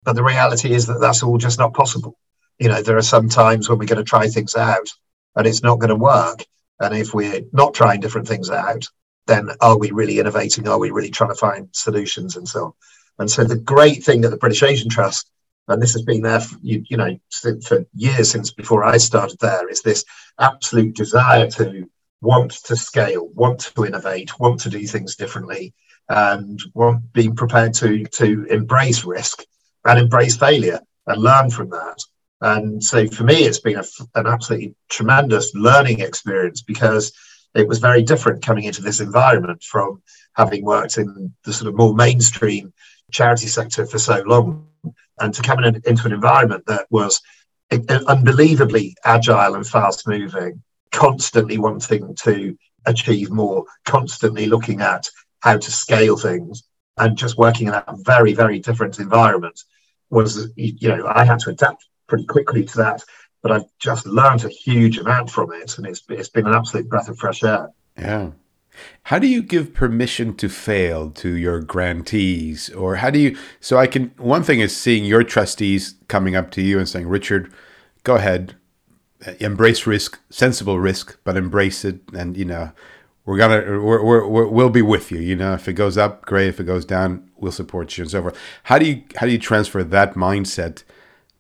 But 0.03 0.13
the 0.13 0.23
reality 0.23 0.73
is 0.73 0.87
that 0.87 0.99
that's 0.99 1.23
all 1.23 1.37
just 1.37 1.59
not 1.59 1.73
possible. 1.73 2.17
You 2.59 2.67
know, 2.67 2.81
there 2.81 2.97
are 2.97 3.01
some 3.01 3.29
times 3.29 3.69
when 3.69 3.77
we're 3.79 3.85
going 3.85 3.97
to 3.97 4.03
try 4.03 4.27
things 4.27 4.55
out 4.55 4.89
and 5.35 5.47
it's 5.47 5.63
not 5.63 5.79
going 5.79 5.89
to 5.89 5.95
work. 5.95 6.43
And 6.81 6.95
if 6.95 7.13
we're 7.13 7.43
not 7.53 7.73
trying 7.73 8.01
different 8.01 8.27
things 8.27 8.49
out, 8.49 8.85
then 9.27 9.49
are 9.61 9.77
we 9.77 9.91
really 9.91 10.19
innovating? 10.19 10.67
Are 10.67 10.79
we 10.79 10.91
really 10.91 11.11
trying 11.11 11.29
to 11.29 11.35
find 11.35 11.69
solutions 11.71 12.35
and 12.35 12.47
so 12.47 12.65
on? 12.65 12.73
And 13.19 13.29
so 13.29 13.43
the 13.43 13.55
great 13.55 14.03
thing 14.03 14.25
at 14.25 14.31
the 14.31 14.37
British 14.37 14.63
Asian 14.63 14.89
Trust, 14.89 15.29
and 15.67 15.81
this 15.81 15.93
has 15.93 16.01
been 16.01 16.23
there, 16.23 16.39
for, 16.39 16.57
you, 16.61 16.83
you 16.89 16.97
know, 16.97 17.17
for 17.63 17.85
years 17.93 18.31
since 18.31 18.51
before 18.51 18.83
I 18.83 18.97
started 18.97 19.37
there, 19.39 19.69
is 19.69 19.81
this 19.83 20.03
absolute 20.39 20.95
desire 20.95 21.49
to 21.51 21.87
want 22.21 22.51
to 22.65 22.75
scale, 22.75 23.27
want 23.27 23.71
to 23.75 23.85
innovate, 23.85 24.39
want 24.39 24.59
to 24.61 24.69
do 24.69 24.85
things 24.87 25.15
differently, 25.15 25.73
and 26.09 26.61
want 26.73 27.13
being 27.13 27.35
prepared 27.35 27.73
to 27.75 28.05
to 28.05 28.45
embrace 28.49 29.05
risk 29.05 29.43
and 29.85 29.99
embrace 29.99 30.35
failure 30.35 30.79
and 31.07 31.21
learn 31.21 31.49
from 31.49 31.69
that. 31.69 32.03
And 32.41 32.83
so 32.83 33.07
for 33.07 33.23
me, 33.23 33.43
it's 33.43 33.59
been 33.59 33.77
a, 33.77 33.83
an 34.15 34.25
absolutely 34.27 34.75
tremendous 34.89 35.53
learning 35.53 35.99
experience 35.99 36.61
because 36.61 37.13
it 37.53 37.67
was 37.67 37.79
very 37.79 38.01
different 38.01 38.43
coming 38.43 38.63
into 38.63 38.81
this 38.81 38.99
environment 38.99 39.63
from 39.63 40.01
having 40.33 40.65
worked 40.65 40.97
in 40.97 41.33
the 41.43 41.53
sort 41.53 41.69
of 41.69 41.77
more 41.77 41.93
mainstream 41.93 42.73
charity 43.11 43.47
sector 43.47 43.85
for 43.85 43.99
so 43.99 44.23
long 44.25 44.67
and 45.19 45.33
to 45.33 45.41
come 45.41 45.63
in, 45.63 45.81
into 45.85 46.05
an 46.05 46.13
environment 46.13 46.65
that 46.65 46.87
was 46.89 47.21
unbelievably 48.07 48.95
agile 49.05 49.55
and 49.55 49.67
fast 49.67 50.07
moving, 50.07 50.63
constantly 50.91 51.57
wanting 51.57 52.15
to 52.15 52.57
achieve 52.85 53.29
more, 53.29 53.65
constantly 53.85 54.47
looking 54.47 54.81
at 54.81 55.07
how 55.41 55.57
to 55.57 55.71
scale 55.71 56.17
things 56.17 56.63
and 56.97 57.17
just 57.17 57.37
working 57.37 57.67
in 57.67 57.73
a 57.73 57.83
very, 57.97 58.33
very 58.33 58.59
different 58.59 58.99
environment 58.99 59.61
was, 60.09 60.51
you 60.55 60.89
know, 60.89 61.05
I 61.07 61.23
had 61.23 61.39
to 61.39 61.51
adapt 61.51 61.85
pretty 62.11 62.25
quickly 62.25 62.65
to 62.65 62.77
that. 62.77 63.03
But 63.41 63.53
I've 63.53 63.65
just 63.79 64.05
learned 64.05 64.43
a 64.43 64.49
huge 64.49 64.97
amount 64.99 65.31
from 65.31 65.51
it, 65.53 65.77
and 65.77 65.87
it's 65.87 66.03
it's 66.09 66.29
been 66.29 66.45
an 66.45 66.53
absolute 66.53 66.89
breath 66.89 67.09
of 67.09 67.17
fresh 67.17 67.41
air. 67.43 67.69
Yeah. 67.97 68.31
How 69.03 69.19
do 69.19 69.27
you 69.27 69.41
give 69.41 69.73
permission 69.73 70.35
to 70.35 70.47
fail 70.47 71.09
to 71.11 71.29
your 71.29 71.59
grantees? 71.59 72.69
Or 72.69 72.97
how 72.97 73.09
do 73.09 73.19
you? 73.19 73.37
So 73.59 73.77
I 73.77 73.87
can. 73.87 74.11
One 74.17 74.43
thing 74.43 74.59
is 74.59 74.75
seeing 74.75 75.05
your 75.05 75.23
trustees 75.23 75.95
coming 76.07 76.35
up 76.35 76.51
to 76.51 76.61
you 76.61 76.77
and 76.77 76.87
saying, 76.87 77.07
Richard, 77.07 77.51
go 78.03 78.15
ahead, 78.15 78.55
eh, 79.25 79.35
embrace 79.39 79.87
risk, 79.87 80.19
sensible 80.29 80.79
risk, 80.79 81.17
but 81.23 81.37
embrace 81.37 81.83
it. 81.83 82.01
And, 82.13 82.37
you 82.37 82.45
know, 82.45 82.71
we're 83.25 83.37
going 83.37 83.65
to, 83.65 83.81
we're, 83.81 84.27
we're, 84.27 84.47
we'll 84.47 84.69
be 84.69 84.81
with 84.81 85.11
you. 85.11 85.19
You 85.19 85.35
know, 85.35 85.53
if 85.53 85.67
it 85.67 85.73
goes 85.73 85.97
up, 85.97 86.25
great. 86.25 86.49
If 86.49 86.59
it 86.59 86.65
goes 86.65 86.85
down, 86.85 87.29
we'll 87.37 87.51
support 87.51 87.97
you 87.97 88.03
and 88.03 88.11
so 88.11 88.21
forth. 88.21 88.37
How 88.63 88.77
do 88.77 88.85
you, 88.85 89.03
how 89.15 89.25
do 89.25 89.31
you 89.31 89.39
transfer 89.39 89.83
that 89.83 90.13
mindset 90.13 90.83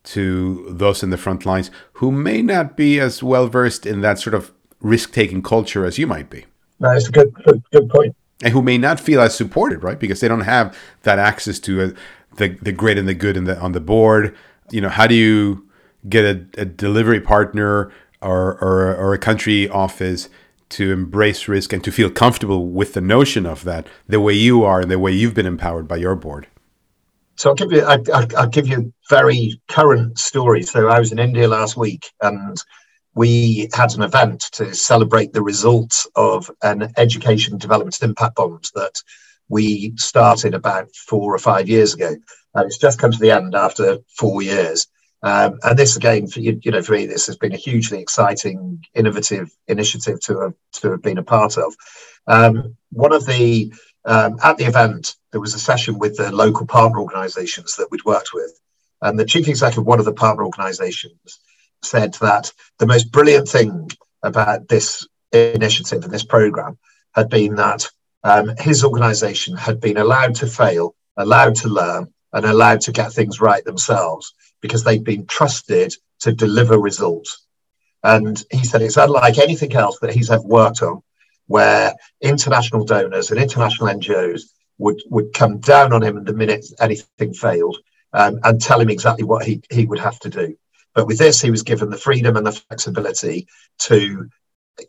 to 0.03 0.65
those 0.69 1.03
in 1.03 1.09
the 1.09 1.17
front 1.17 1.45
lines 1.45 1.69
who 1.93 2.11
may 2.11 2.41
not 2.41 2.75
be 2.75 2.99
as 2.99 3.21
well 3.21 3.47
versed 3.47 3.85
in 3.85 4.01
that 4.01 4.19
sort 4.19 4.33
of 4.33 4.51
risk 4.79 5.13
taking 5.13 5.43
culture 5.43 5.85
as 5.85 5.97
you 5.97 6.07
might 6.07 6.29
be. 6.29 6.45
It's 6.79 7.07
a 7.07 7.11
good, 7.11 7.33
good, 7.45 7.63
good 7.71 7.89
point. 7.89 8.15
And 8.43 8.53
who 8.53 8.61
may 8.63 8.77
not 8.77 8.99
feel 8.99 9.21
as 9.21 9.35
supported, 9.35 9.83
right? 9.83 9.99
Because 9.99 10.19
they 10.19 10.27
don't 10.27 10.41
have 10.41 10.75
that 11.03 11.19
access 11.19 11.59
to 11.59 11.81
a, 11.81 11.85
uh, 11.87 11.91
the 12.37 12.57
the 12.61 12.71
great 12.71 12.97
and 12.97 13.07
the 13.07 13.13
good 13.13 13.37
in 13.37 13.43
the, 13.43 13.59
on 13.59 13.73
the 13.73 13.79
board. 13.79 14.35
You 14.71 14.81
know, 14.81 14.89
how 14.89 15.05
do 15.05 15.13
you 15.13 15.67
get 16.09 16.25
a, 16.25 16.61
a 16.61 16.65
delivery 16.65 17.19
partner 17.19 17.91
or, 18.21 18.57
or 18.63 18.95
or 18.95 19.13
a 19.13 19.19
country 19.19 19.69
office 19.69 20.29
to 20.69 20.91
embrace 20.91 21.47
risk 21.47 21.73
and 21.73 21.83
to 21.83 21.91
feel 21.91 22.09
comfortable 22.09 22.67
with 22.67 22.93
the 22.93 23.01
notion 23.01 23.45
of 23.45 23.63
that 23.65 23.85
the 24.07 24.21
way 24.21 24.33
you 24.33 24.63
are 24.63 24.79
and 24.79 24.89
the 24.89 24.97
way 24.97 25.11
you've 25.11 25.33
been 25.33 25.45
empowered 25.45 25.87
by 25.87 25.97
your 25.97 26.15
board? 26.15 26.47
So 27.41 27.49
I'll 27.49 27.55
give 27.55 27.71
you 27.71 27.83
I, 27.83 27.97
will 27.97 28.49
give 28.49 28.67
you 28.67 28.93
very 29.09 29.59
current 29.67 30.19
story. 30.19 30.61
So 30.61 30.89
I 30.89 30.99
was 30.99 31.11
in 31.11 31.17
India 31.17 31.47
last 31.47 31.75
week, 31.75 32.11
and 32.21 32.55
we 33.15 33.67
had 33.73 33.95
an 33.95 34.03
event 34.03 34.41
to 34.51 34.75
celebrate 34.75 35.33
the 35.33 35.41
results 35.41 36.05
of 36.15 36.51
an 36.61 36.93
education 36.97 37.57
development 37.57 37.99
impact 38.03 38.35
bond 38.35 38.69
that 38.75 38.93
we 39.49 39.93
started 39.97 40.53
about 40.53 40.93
four 40.95 41.33
or 41.33 41.39
five 41.39 41.67
years 41.67 41.95
ago. 41.95 42.15
And 42.53 42.65
it's 42.67 42.77
just 42.77 42.99
come 42.99 43.11
to 43.11 43.17
the 43.17 43.31
end 43.31 43.55
after 43.55 43.97
four 44.19 44.43
years. 44.43 44.85
Um, 45.23 45.57
and 45.63 45.79
this 45.79 45.95
again, 45.95 46.27
for 46.27 46.41
you, 46.41 46.59
you 46.61 46.69
know, 46.69 46.83
for 46.83 46.91
me, 46.91 47.07
this 47.07 47.25
has 47.25 47.37
been 47.37 47.53
a 47.53 47.57
hugely 47.57 48.01
exciting, 48.01 48.85
innovative 48.93 49.49
initiative 49.67 50.21
to 50.25 50.41
have 50.41 50.53
to 50.73 50.91
have 50.91 51.01
been 51.01 51.17
a 51.17 51.23
part 51.23 51.57
of. 51.57 51.73
Um, 52.27 52.77
one 52.91 53.13
of 53.13 53.25
the 53.25 53.73
um, 54.05 54.37
at 54.43 54.57
the 54.57 54.65
event, 54.65 55.15
there 55.31 55.41
was 55.41 55.53
a 55.53 55.59
session 55.59 55.99
with 55.99 56.17
the 56.17 56.31
local 56.31 56.65
partner 56.65 56.99
organisations 56.99 57.75
that 57.75 57.89
we'd 57.91 58.05
worked 58.05 58.33
with, 58.33 58.59
and 59.01 59.17
the 59.17 59.25
chief 59.25 59.47
executive 59.47 59.79
of 59.79 59.87
one 59.87 59.99
of 59.99 60.05
the 60.05 60.13
partner 60.13 60.43
organisations 60.43 61.39
said 61.83 62.13
that 62.15 62.51
the 62.79 62.87
most 62.87 63.11
brilliant 63.11 63.47
thing 63.47 63.89
about 64.23 64.67
this 64.67 65.07
initiative 65.31 66.03
and 66.03 66.13
this 66.13 66.23
program 66.23 66.77
had 67.13 67.29
been 67.29 67.55
that 67.55 67.87
um, 68.23 68.51
his 68.57 68.83
organisation 68.83 69.55
had 69.55 69.79
been 69.79 69.97
allowed 69.97 70.35
to 70.35 70.47
fail, 70.47 70.95
allowed 71.17 71.55
to 71.55 71.67
learn, 71.67 72.13
and 72.33 72.45
allowed 72.45 72.81
to 72.81 72.91
get 72.91 73.11
things 73.11 73.41
right 73.41 73.63
themselves 73.65 74.33
because 74.61 74.83
they'd 74.83 75.03
been 75.03 75.25
trusted 75.25 75.93
to 76.19 76.31
deliver 76.31 76.77
results. 76.77 77.45
And 78.03 78.41
he 78.51 78.63
said 78.63 78.81
it's 78.81 78.97
unlike 78.97 79.37
anything 79.37 79.73
else 79.73 79.99
that 79.99 80.13
he's 80.13 80.29
ever 80.29 80.43
worked 80.43 80.81
on 80.81 81.01
where 81.51 81.93
international 82.21 82.85
donors 82.85 83.29
and 83.29 83.39
international 83.39 83.89
NGOs 83.89 84.43
would, 84.77 85.01
would 85.09 85.33
come 85.33 85.59
down 85.59 85.91
on 85.91 86.01
him 86.01 86.23
the 86.23 86.33
minute 86.33 86.65
anything 86.79 87.33
failed 87.33 87.77
um, 88.13 88.39
and 88.43 88.61
tell 88.61 88.79
him 88.79 88.89
exactly 88.89 89.25
what 89.25 89.45
he, 89.45 89.61
he 89.69 89.85
would 89.85 89.99
have 89.99 90.17
to 90.19 90.29
do. 90.29 90.55
But 90.95 91.07
with 91.07 91.17
this, 91.17 91.41
he 91.41 91.51
was 91.51 91.63
given 91.63 91.89
the 91.89 91.97
freedom 91.97 92.37
and 92.37 92.47
the 92.47 92.53
flexibility 92.53 93.47
to 93.79 94.29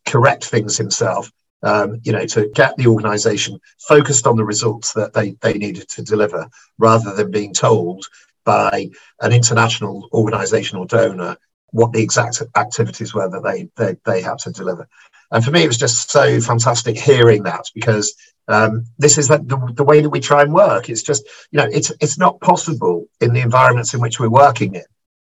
correct 0.06 0.44
things 0.44 0.76
himself, 0.76 1.30
um, 1.64 1.98
you 2.04 2.12
know, 2.12 2.26
to 2.26 2.48
get 2.54 2.76
the 2.76 2.86
organization 2.86 3.58
focused 3.88 4.28
on 4.28 4.36
the 4.36 4.44
results 4.44 4.92
that 4.92 5.12
they, 5.12 5.32
they 5.40 5.54
needed 5.54 5.88
to 5.90 6.02
deliver 6.02 6.48
rather 6.78 7.12
than 7.12 7.32
being 7.32 7.52
told 7.52 8.04
by 8.44 8.88
an 9.20 9.32
international 9.32 10.08
organization 10.12 10.78
or 10.78 10.86
donor 10.86 11.36
what 11.72 11.92
the 11.92 12.02
exact 12.02 12.40
activities 12.56 13.14
were 13.14 13.28
that 13.28 13.42
they, 13.42 13.68
they, 13.76 13.96
they 14.04 14.22
had 14.22 14.38
to 14.38 14.52
deliver. 14.52 14.86
And 15.32 15.42
for 15.42 15.50
me, 15.50 15.64
it 15.64 15.68
was 15.68 15.78
just 15.78 16.10
so 16.10 16.40
fantastic 16.40 16.96
hearing 16.98 17.42
that 17.44 17.64
because 17.74 18.14
um, 18.48 18.84
this 18.98 19.16
is 19.16 19.28
the, 19.28 19.38
the, 19.74 19.84
way 19.84 20.00
that 20.00 20.10
we 20.10 20.20
try 20.20 20.42
and 20.42 20.52
work. 20.52 20.90
It's 20.90 21.02
just, 21.02 21.24
you 21.50 21.58
know, 21.58 21.68
it's 21.72 21.90
it's 22.00 22.18
not 22.18 22.40
possible 22.40 23.06
in 23.20 23.32
the 23.32 23.40
environments 23.40 23.94
in 23.94 24.00
which 24.00 24.20
we're 24.20 24.28
working 24.28 24.74
in 24.74 24.84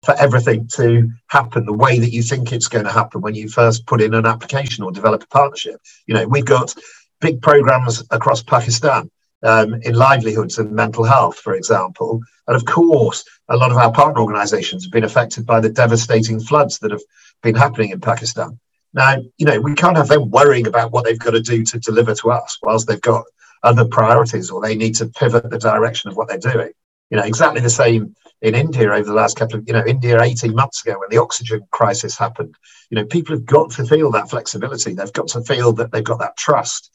for 0.04 0.14
everything 0.14 0.68
to 0.74 1.10
happen 1.26 1.66
the 1.66 1.72
way 1.72 1.98
that 1.98 2.12
you 2.12 2.22
think 2.22 2.52
it's 2.52 2.68
going 2.68 2.84
to 2.84 2.92
happen 2.92 3.20
when 3.20 3.34
you 3.34 3.48
first 3.48 3.86
put 3.86 4.00
in 4.00 4.14
an 4.14 4.26
application 4.26 4.84
or 4.84 4.92
develop 4.92 5.24
a 5.24 5.26
partnership. 5.26 5.80
You 6.06 6.14
know, 6.14 6.28
we've 6.28 6.44
got 6.44 6.74
big 7.20 7.42
programs 7.42 8.04
across 8.10 8.42
Pakistan 8.42 9.10
um, 9.42 9.74
in 9.82 9.94
livelihoods 9.94 10.58
and 10.58 10.70
mental 10.70 11.04
health, 11.04 11.38
for 11.38 11.54
example. 11.54 12.20
And 12.46 12.54
of 12.54 12.64
course, 12.64 13.24
a 13.48 13.56
lot 13.56 13.72
of 13.72 13.76
our 13.76 13.92
partner 13.92 14.20
organizations 14.20 14.84
have 14.84 14.92
been 14.92 15.04
affected 15.04 15.44
by 15.44 15.60
the 15.60 15.68
devastating 15.68 16.38
floods 16.38 16.78
that 16.78 16.92
have 16.92 17.02
been 17.42 17.56
happening 17.56 17.90
in 17.90 18.00
Pakistan. 18.00 18.60
Now, 18.94 19.16
you 19.36 19.46
know, 19.46 19.60
we 19.60 19.74
can't 19.74 19.96
have 19.96 20.08
them 20.08 20.30
worrying 20.30 20.66
about 20.66 20.92
what 20.92 21.04
they've 21.04 21.18
got 21.18 21.32
to 21.32 21.40
do 21.40 21.64
to 21.64 21.78
deliver 21.78 22.14
to 22.14 22.30
us 22.30 22.58
whilst 22.62 22.88
they've 22.88 23.00
got 23.00 23.24
other 23.62 23.84
priorities 23.84 24.50
or 24.50 24.60
they 24.60 24.76
need 24.76 24.94
to 24.96 25.06
pivot 25.06 25.50
the 25.50 25.58
direction 25.58 26.10
of 26.10 26.16
what 26.16 26.28
they're 26.28 26.38
doing. 26.38 26.70
You 27.10 27.16
know, 27.16 27.24
exactly 27.24 27.60
the 27.60 27.70
same 27.70 28.14
in 28.40 28.54
India 28.54 28.90
over 28.92 29.04
the 29.04 29.14
last 29.14 29.36
couple 29.36 29.58
of, 29.58 29.64
you 29.66 29.72
know, 29.72 29.84
India 29.86 30.20
18 30.20 30.54
months 30.54 30.84
ago 30.84 30.98
when 30.98 31.08
the 31.10 31.18
oxygen 31.18 31.66
crisis 31.70 32.16
happened. 32.16 32.54
You 32.90 32.96
know, 32.96 33.04
people 33.04 33.34
have 33.34 33.46
got 33.46 33.72
to 33.72 33.84
feel 33.84 34.10
that 34.12 34.30
flexibility. 34.30 34.94
They've 34.94 35.12
got 35.12 35.28
to 35.28 35.42
feel 35.42 35.72
that 35.74 35.90
they've 35.90 36.04
got 36.04 36.20
that 36.20 36.36
trust 36.36 36.90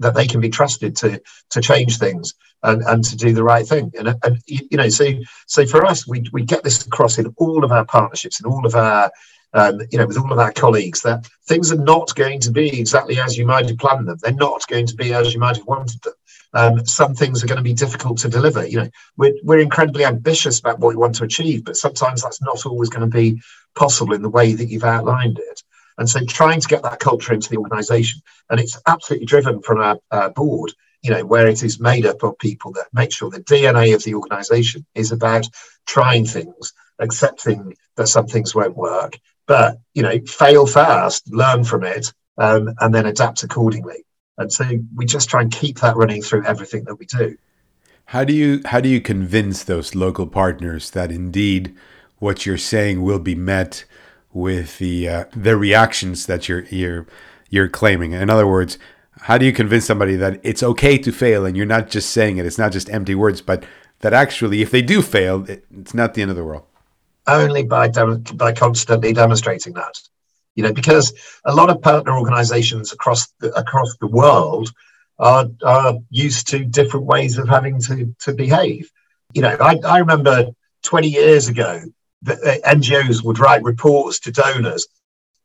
that 0.00 0.14
they 0.14 0.26
can 0.26 0.40
be 0.40 0.50
trusted 0.50 0.96
to 0.96 1.20
to 1.50 1.60
change 1.60 1.98
things 1.98 2.34
and, 2.62 2.82
and 2.82 3.04
to 3.04 3.16
do 3.16 3.32
the 3.32 3.44
right 3.44 3.66
thing. 3.66 3.92
And, 3.98 4.14
and 4.22 4.38
you 4.46 4.76
know, 4.76 4.88
so 4.88 5.06
so 5.46 5.66
for 5.66 5.84
us, 5.84 6.06
we 6.06 6.24
we 6.32 6.44
get 6.44 6.64
this 6.64 6.84
across 6.86 7.18
in 7.18 7.32
all 7.36 7.64
of 7.64 7.72
our 7.72 7.84
partnerships, 7.84 8.40
in 8.40 8.46
all 8.46 8.66
of 8.66 8.74
our 8.74 9.10
um, 9.54 9.80
you 9.90 9.98
know, 9.98 10.06
with 10.06 10.18
all 10.18 10.32
of 10.32 10.38
our 10.38 10.52
colleagues, 10.52 11.00
that 11.02 11.26
things 11.46 11.72
are 11.72 11.78
not 11.78 12.14
going 12.14 12.40
to 12.40 12.50
be 12.50 12.78
exactly 12.78 13.18
as 13.20 13.38
you 13.38 13.46
might 13.46 13.68
have 13.68 13.78
planned 13.78 14.08
them. 14.08 14.18
They're 14.20 14.32
not 14.32 14.66
going 14.68 14.86
to 14.86 14.96
be 14.96 15.14
as 15.14 15.32
you 15.32 15.40
might 15.40 15.56
have 15.56 15.66
wanted 15.66 16.02
them. 16.02 16.14
Um, 16.52 16.86
some 16.86 17.14
things 17.14 17.42
are 17.42 17.46
going 17.46 17.58
to 17.58 17.62
be 17.62 17.72
difficult 17.72 18.18
to 18.18 18.28
deliver. 18.28 18.66
You 18.66 18.82
know, 18.82 18.90
we're, 19.16 19.34
we're 19.42 19.58
incredibly 19.60 20.04
ambitious 20.04 20.60
about 20.60 20.78
what 20.78 20.90
we 20.90 20.96
want 20.96 21.16
to 21.16 21.24
achieve, 21.24 21.64
but 21.64 21.76
sometimes 21.76 22.22
that's 22.22 22.42
not 22.42 22.66
always 22.66 22.88
going 22.88 23.08
to 23.08 23.16
be 23.16 23.40
possible 23.74 24.14
in 24.14 24.22
the 24.22 24.28
way 24.28 24.52
that 24.52 24.66
you've 24.66 24.84
outlined 24.84 25.38
it. 25.38 25.62
And 25.98 26.08
so 26.08 26.24
trying 26.24 26.60
to 26.60 26.68
get 26.68 26.82
that 26.82 27.00
culture 27.00 27.32
into 27.32 27.48
the 27.48 27.58
organization, 27.58 28.20
and 28.50 28.60
it's 28.60 28.80
absolutely 28.86 29.26
driven 29.26 29.62
from 29.62 29.78
our, 29.78 29.98
our 30.10 30.30
board, 30.30 30.72
you 31.02 31.10
know, 31.10 31.24
where 31.24 31.46
it 31.46 31.62
is 31.62 31.80
made 31.80 32.06
up 32.06 32.22
of 32.22 32.38
people 32.38 32.72
that 32.72 32.86
make 32.92 33.12
sure 33.12 33.30
the 33.30 33.40
DNA 33.40 33.94
of 33.94 34.02
the 34.02 34.14
organization 34.14 34.86
is 34.94 35.12
about 35.12 35.46
trying 35.86 36.24
things, 36.24 36.72
accepting 36.98 37.76
that 37.96 38.08
some 38.08 38.26
things 38.26 38.54
won't 38.54 38.76
work, 38.76 39.18
but 39.46 39.78
you 39.94 40.02
know, 40.02 40.18
fail 40.26 40.66
fast, 40.66 41.32
learn 41.32 41.64
from 41.64 41.84
it, 41.84 42.12
um, 42.38 42.74
and 42.80 42.94
then 42.94 43.06
adapt 43.06 43.42
accordingly. 43.42 44.04
And 44.38 44.52
so 44.52 44.64
we 44.94 45.06
just 45.06 45.28
try 45.28 45.42
and 45.42 45.52
keep 45.52 45.80
that 45.80 45.96
running 45.96 46.22
through 46.22 46.44
everything 46.44 46.84
that 46.84 46.96
we 46.96 47.06
do. 47.06 47.36
How 48.06 48.24
do 48.24 48.32
you 48.34 48.60
how 48.66 48.80
do 48.80 48.88
you 48.88 49.00
convince 49.00 49.62
those 49.62 49.94
local 49.94 50.26
partners 50.26 50.90
that 50.90 51.10
indeed 51.10 51.74
what 52.18 52.44
you're 52.44 52.58
saying 52.58 53.02
will 53.02 53.18
be 53.18 53.34
met 53.34 53.84
with 54.32 54.78
the 54.78 55.08
uh, 55.08 55.24
the 55.34 55.56
reactions 55.56 56.26
that 56.26 56.48
you're 56.48 56.64
you're 56.64 57.06
you're 57.48 57.68
claiming? 57.68 58.12
In 58.12 58.28
other 58.28 58.46
words, 58.46 58.78
how 59.22 59.38
do 59.38 59.46
you 59.46 59.52
convince 59.52 59.86
somebody 59.86 60.16
that 60.16 60.40
it's 60.42 60.62
okay 60.62 60.98
to 60.98 61.12
fail 61.12 61.46
and 61.46 61.56
you're 61.56 61.66
not 61.66 61.88
just 61.88 62.10
saying 62.10 62.36
it? 62.36 62.46
It's 62.46 62.58
not 62.58 62.72
just 62.72 62.90
empty 62.90 63.14
words, 63.14 63.40
but 63.40 63.64
that 64.00 64.12
actually, 64.12 64.60
if 64.60 64.70
they 64.70 64.82
do 64.82 65.00
fail, 65.00 65.48
it, 65.48 65.64
it's 65.74 65.94
not 65.94 66.14
the 66.14 66.22
end 66.22 66.30
of 66.30 66.36
the 66.36 66.44
world. 66.44 66.64
Only 67.26 67.62
by 67.62 67.88
dem- 67.88 68.22
by 68.22 68.52
constantly 68.52 69.12
demonstrating 69.12 69.74
that, 69.74 69.94
you 70.54 70.62
know, 70.62 70.72
because 70.72 71.12
a 71.44 71.54
lot 71.54 71.70
of 71.70 71.80
partner 71.80 72.18
organisations 72.18 72.92
across 72.92 73.28
the, 73.40 73.50
across 73.58 73.96
the 73.98 74.06
world 74.06 74.70
are 75.18 75.46
are 75.64 75.94
used 76.10 76.48
to 76.48 76.64
different 76.64 77.06
ways 77.06 77.38
of 77.38 77.48
having 77.48 77.80
to 77.82 78.14
to 78.20 78.34
behave. 78.34 78.90
You 79.32 79.42
know, 79.42 79.56
I, 79.60 79.78
I 79.86 79.98
remember 79.98 80.48
20 80.82 81.08
years 81.08 81.48
ago 81.48 81.80
that 82.22 82.62
NGOs 82.64 83.24
would 83.24 83.38
write 83.38 83.62
reports 83.62 84.20
to 84.20 84.32
donors, 84.32 84.86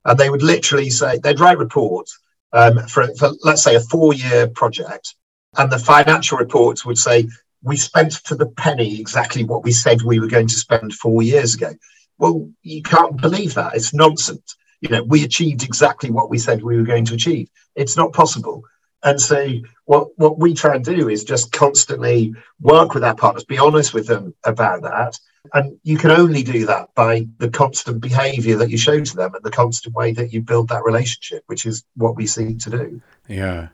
and 0.05 0.19
they 0.19 0.29
would 0.29 0.43
literally 0.43 0.89
say 0.89 1.17
they'd 1.17 1.39
write 1.39 1.57
reports 1.57 2.19
um, 2.51 2.79
for, 2.88 3.07
for 3.15 3.31
let's 3.43 3.63
say 3.63 3.75
a 3.75 3.81
four 3.81 4.13
year 4.13 4.48
project, 4.48 5.15
and 5.57 5.71
the 5.71 5.79
financial 5.79 6.38
reports 6.38 6.86
would 6.86 6.98
say 6.98 7.27
we 7.61 7.77
spent 7.77 8.13
to 8.25 8.35
the 8.35 8.47
penny 8.47 8.99
exactly 8.99 9.43
what 9.43 9.63
we 9.63 9.71
said 9.71 10.01
we 10.01 10.19
were 10.19 10.27
going 10.27 10.47
to 10.47 10.55
spend 10.55 10.93
four 10.93 11.21
years 11.21 11.55
ago. 11.55 11.71
Well, 12.17 12.49
you 12.63 12.81
can't 12.81 13.19
believe 13.19 13.53
that. 13.55 13.75
It's 13.75 13.93
nonsense. 13.93 14.55
You 14.81 14.89
know, 14.89 15.03
we 15.03 15.23
achieved 15.23 15.63
exactly 15.63 16.09
what 16.09 16.29
we 16.29 16.37
said 16.37 16.63
we 16.63 16.77
were 16.77 16.83
going 16.83 17.05
to 17.05 17.15
achieve. 17.15 17.49
It's 17.75 17.97
not 17.97 18.13
possible. 18.13 18.63
And 19.03 19.19
so, 19.19 19.47
what, 19.85 20.09
what 20.17 20.39
we 20.39 20.53
try 20.53 20.75
and 20.75 20.83
do 20.83 21.07
is 21.07 21.23
just 21.23 21.53
constantly 21.53 22.33
work 22.59 22.93
with 22.93 23.03
our 23.03 23.15
partners, 23.15 23.45
be 23.45 23.57
honest 23.57 23.93
with 23.93 24.07
them 24.07 24.35
about 24.43 24.81
that. 24.81 25.17
And 25.53 25.79
you 25.83 25.97
can 25.97 26.11
only 26.11 26.43
do 26.43 26.65
that 26.65 26.93
by 26.95 27.27
the 27.37 27.49
constant 27.49 28.01
behavior 28.01 28.57
that 28.57 28.69
you 28.69 28.77
show 28.77 29.01
to 29.01 29.15
them 29.15 29.33
and 29.33 29.43
the 29.43 29.51
constant 29.51 29.95
way 29.95 30.11
that 30.13 30.33
you 30.33 30.41
build 30.41 30.67
that 30.67 30.83
relationship, 30.83 31.43
which 31.47 31.65
is 31.65 31.85
what 31.95 32.17
we 32.17 32.27
seek 32.27 32.59
to 32.59 32.69
do. 32.69 33.01
Yeah 33.27 33.69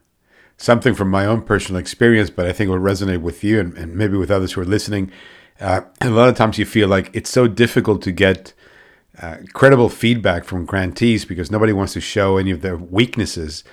something 0.57 0.93
from 0.93 1.09
my 1.09 1.25
own 1.25 1.41
personal 1.41 1.79
experience, 1.79 2.29
but 2.29 2.45
I 2.45 2.53
think 2.53 2.69
it 2.69 2.71
will 2.71 2.79
resonate 2.79 3.21
with 3.21 3.43
you 3.43 3.59
and, 3.59 3.77
and 3.77 3.95
maybe 3.95 4.17
with 4.17 4.31
others 4.31 4.53
who 4.53 4.61
are 4.61 4.65
listening. 4.65 5.11
Uh, 5.59 5.81
a 6.01 6.09
lot 6.09 6.29
of 6.29 6.35
times 6.35 6.57
you 6.57 6.65
feel 6.65 6.87
like 6.87 7.09
it's 7.13 7.29
so 7.29 7.47
difficult 7.47 8.01
to 8.03 8.11
get 8.11 8.53
uh, 9.21 9.37
credible 9.53 9.89
feedback 9.89 10.43
from 10.43 10.65
grantees 10.65 11.25
because 11.25 11.49
nobody 11.49 11.73
wants 11.73 11.93
to 11.93 12.01
show 12.01 12.37
any 12.37 12.51
of 12.51 12.61
their 12.61 12.77
weaknesses. 12.77 13.63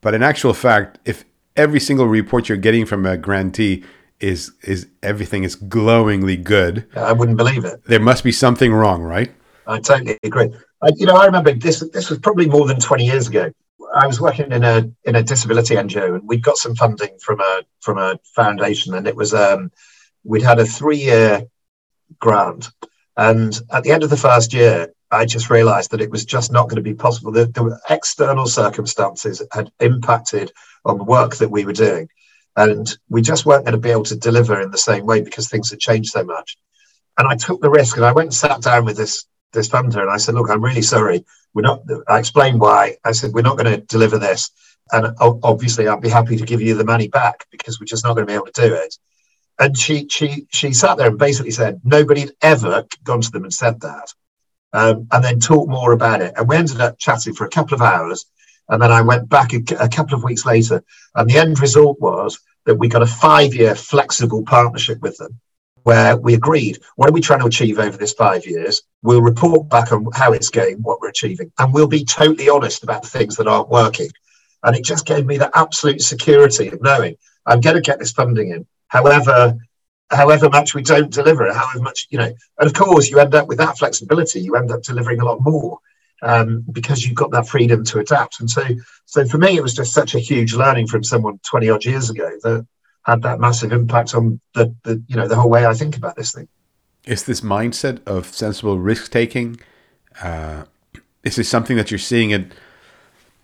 But 0.00 0.14
in 0.14 0.22
actual 0.22 0.54
fact, 0.54 0.98
if 1.04 1.24
every 1.56 1.80
single 1.80 2.06
report 2.06 2.48
you're 2.48 2.58
getting 2.58 2.86
from 2.86 3.04
a 3.06 3.16
grantee 3.16 3.84
is 4.18 4.52
is 4.62 4.86
everything 5.02 5.44
is 5.44 5.54
glowingly 5.54 6.36
good, 6.36 6.86
I 6.96 7.12
wouldn't 7.12 7.36
believe 7.36 7.64
it. 7.64 7.82
There 7.84 8.00
must 8.00 8.24
be 8.24 8.32
something 8.32 8.72
wrong, 8.72 9.02
right? 9.02 9.30
I 9.66 9.80
totally 9.80 10.18
agree. 10.22 10.54
I, 10.82 10.90
you 10.96 11.06
know, 11.06 11.16
I 11.16 11.26
remember 11.26 11.52
this. 11.52 11.80
This 11.92 12.08
was 12.08 12.18
probably 12.18 12.48
more 12.48 12.66
than 12.66 12.80
twenty 12.80 13.04
years 13.04 13.28
ago. 13.28 13.50
I 13.96 14.06
was 14.06 14.20
working 14.20 14.52
in 14.52 14.62
a 14.62 14.90
in 15.04 15.16
a 15.16 15.22
disability 15.22 15.74
NGO, 15.74 16.16
and 16.16 16.28
we'd 16.28 16.42
got 16.42 16.58
some 16.58 16.74
funding 16.74 17.18
from 17.18 17.40
a 17.40 17.62
from 17.80 17.98
a 17.98 18.18
foundation, 18.34 18.94
and 18.94 19.06
it 19.06 19.16
was 19.16 19.32
um, 19.32 19.72
we'd 20.22 20.42
had 20.42 20.58
a 20.58 20.66
three 20.66 20.98
year 20.98 21.44
grant, 22.18 22.70
and 23.16 23.58
at 23.72 23.84
the 23.84 23.92
end 23.92 24.02
of 24.02 24.10
the 24.10 24.16
first 24.16 24.52
year, 24.52 24.92
I 25.10 25.24
just 25.24 25.48
realised 25.48 25.92
that 25.92 26.02
it 26.02 26.10
was 26.10 26.26
just 26.26 26.52
not 26.52 26.64
going 26.64 26.76
to 26.76 26.82
be 26.82 26.94
possible. 26.94 27.32
The, 27.32 27.46
the 27.46 27.80
external 27.88 28.46
circumstances 28.46 29.42
had 29.50 29.70
impacted 29.80 30.52
on 30.84 30.98
the 30.98 31.04
work 31.04 31.36
that 31.36 31.50
we 31.50 31.64
were 31.64 31.72
doing, 31.72 32.08
and 32.54 32.86
we 33.08 33.22
just 33.22 33.46
weren't 33.46 33.64
going 33.64 33.72
to 33.72 33.80
be 33.80 33.90
able 33.90 34.04
to 34.04 34.16
deliver 34.16 34.60
in 34.60 34.70
the 34.70 34.78
same 34.78 35.06
way 35.06 35.22
because 35.22 35.48
things 35.48 35.70
had 35.70 35.80
changed 35.80 36.10
so 36.10 36.22
much. 36.22 36.58
And 37.16 37.26
I 37.26 37.36
took 37.36 37.62
the 37.62 37.70
risk, 37.70 37.96
and 37.96 38.04
I 38.04 38.12
went 38.12 38.26
and 38.26 38.34
sat 38.34 38.60
down 38.60 38.84
with 38.84 38.98
this 38.98 39.24
this 39.52 39.70
funder, 39.70 40.02
and 40.02 40.10
I 40.10 40.18
said, 40.18 40.34
"Look, 40.34 40.50
I'm 40.50 40.62
really 40.62 40.82
sorry. 40.82 41.24
We're 41.56 41.62
not." 41.62 41.80
I 42.06 42.18
explained 42.18 42.60
why. 42.60 42.98
I 43.02 43.12
said, 43.12 43.32
"We're 43.32 43.40
not 43.40 43.56
going 43.56 43.72
to 43.72 43.86
deliver 43.86 44.18
this, 44.18 44.50
and 44.92 45.14
obviously, 45.18 45.88
I'd 45.88 46.02
be 46.02 46.10
happy 46.10 46.36
to 46.36 46.44
give 46.44 46.60
you 46.60 46.74
the 46.74 46.84
money 46.84 47.08
back 47.08 47.46
because 47.50 47.80
we're 47.80 47.86
just 47.86 48.04
not 48.04 48.14
going 48.14 48.26
to 48.26 48.30
be 48.30 48.36
able 48.36 48.52
to 48.52 48.68
do 48.68 48.74
it." 48.74 48.94
And 49.58 49.76
she 49.76 50.06
she 50.10 50.46
she 50.52 50.74
sat 50.74 50.98
there 50.98 51.08
and 51.08 51.18
basically 51.18 51.52
said, 51.52 51.80
"Nobody 51.82 52.20
had 52.20 52.32
ever 52.42 52.86
gone 53.04 53.22
to 53.22 53.30
them 53.30 53.44
and 53.44 53.54
said 53.54 53.80
that," 53.80 54.12
um, 54.74 55.08
and 55.10 55.24
then 55.24 55.40
talked 55.40 55.70
more 55.70 55.92
about 55.92 56.20
it. 56.20 56.34
And 56.36 56.46
we 56.46 56.56
ended 56.56 56.82
up 56.82 56.98
chatting 56.98 57.34
for 57.34 57.46
a 57.46 57.54
couple 57.56 57.74
of 57.74 57.80
hours, 57.80 58.26
and 58.68 58.82
then 58.82 58.92
I 58.92 59.00
went 59.00 59.30
back 59.30 59.54
a, 59.54 59.62
a 59.80 59.88
couple 59.88 60.14
of 60.14 60.24
weeks 60.24 60.44
later, 60.44 60.84
and 61.14 61.28
the 61.28 61.38
end 61.38 61.58
result 61.58 61.98
was 62.00 62.38
that 62.66 62.76
we 62.76 62.88
got 62.88 63.02
a 63.02 63.06
five-year 63.06 63.74
flexible 63.76 64.42
partnership 64.42 65.00
with 65.00 65.16
them 65.16 65.40
where 65.84 66.16
we 66.16 66.34
agreed 66.34 66.78
what 66.96 67.08
are 67.08 67.12
we 67.12 67.20
trying 67.20 67.38
to 67.38 67.46
achieve 67.46 67.78
over 67.78 67.96
this 67.96 68.12
five 68.12 68.44
years 68.44 68.82
we'll 69.06 69.22
report 69.22 69.68
back 69.68 69.92
on 69.92 70.06
how 70.14 70.32
it's 70.32 70.50
going 70.50 70.76
what 70.82 71.00
we're 71.00 71.08
achieving 71.08 71.50
and 71.58 71.72
we'll 71.72 71.86
be 71.86 72.04
totally 72.04 72.48
honest 72.48 72.82
about 72.82 73.02
the 73.02 73.08
things 73.08 73.36
that 73.36 73.48
aren't 73.48 73.68
working. 73.68 74.10
And 74.62 74.74
it 74.74 74.84
just 74.84 75.06
gave 75.06 75.26
me 75.26 75.38
the 75.38 75.56
absolute 75.56 76.00
security 76.00 76.68
of 76.68 76.82
knowing 76.82 77.16
i'm 77.46 77.60
going 77.60 77.76
to 77.76 77.82
get 77.82 77.98
this 77.98 78.12
funding 78.12 78.50
in 78.50 78.66
however 78.88 79.56
however 80.10 80.48
much 80.50 80.74
we 80.74 80.82
don't 80.82 81.12
deliver 81.12 81.52
however 81.52 81.80
much 81.80 82.06
you 82.10 82.18
know. 82.18 82.32
And 82.58 82.66
of 82.66 82.74
course 82.74 83.08
you 83.08 83.18
end 83.18 83.34
up 83.34 83.48
with 83.48 83.58
that 83.58 83.78
flexibility 83.78 84.40
you 84.40 84.56
end 84.56 84.70
up 84.70 84.82
delivering 84.82 85.20
a 85.20 85.24
lot 85.24 85.38
more 85.40 85.78
um, 86.22 86.64
because 86.72 87.04
you've 87.04 87.14
got 87.14 87.30
that 87.32 87.46
freedom 87.46 87.84
to 87.84 87.98
adapt. 87.98 88.40
And 88.40 88.50
so 88.50 88.62
so 89.04 89.24
for 89.26 89.38
me 89.38 89.56
it 89.56 89.62
was 89.62 89.74
just 89.74 89.92
such 89.92 90.14
a 90.14 90.20
huge 90.20 90.54
learning 90.54 90.86
from 90.86 91.04
someone 91.04 91.40
20 91.48 91.70
odd 91.70 91.84
years 91.84 92.10
ago 92.10 92.30
that 92.42 92.66
had 93.04 93.22
that 93.22 93.40
massive 93.40 93.72
impact 93.72 94.14
on 94.14 94.40
the, 94.54 94.74
the 94.82 95.02
you 95.06 95.16
know 95.16 95.28
the 95.28 95.36
whole 95.36 95.50
way 95.50 95.66
I 95.66 95.74
think 95.74 95.96
about 95.96 96.16
this 96.16 96.32
thing. 96.32 96.48
Is 97.06 97.24
this 97.24 97.40
mindset 97.40 98.00
of 98.06 98.26
sensible 98.26 98.78
risk 98.78 99.10
taking? 99.10 99.60
Uh, 100.20 100.64
is 101.24 101.36
this 101.36 101.48
something 101.48 101.76
that 101.76 101.90
you're 101.90 101.98
seeing 101.98 102.30
it 102.30 102.52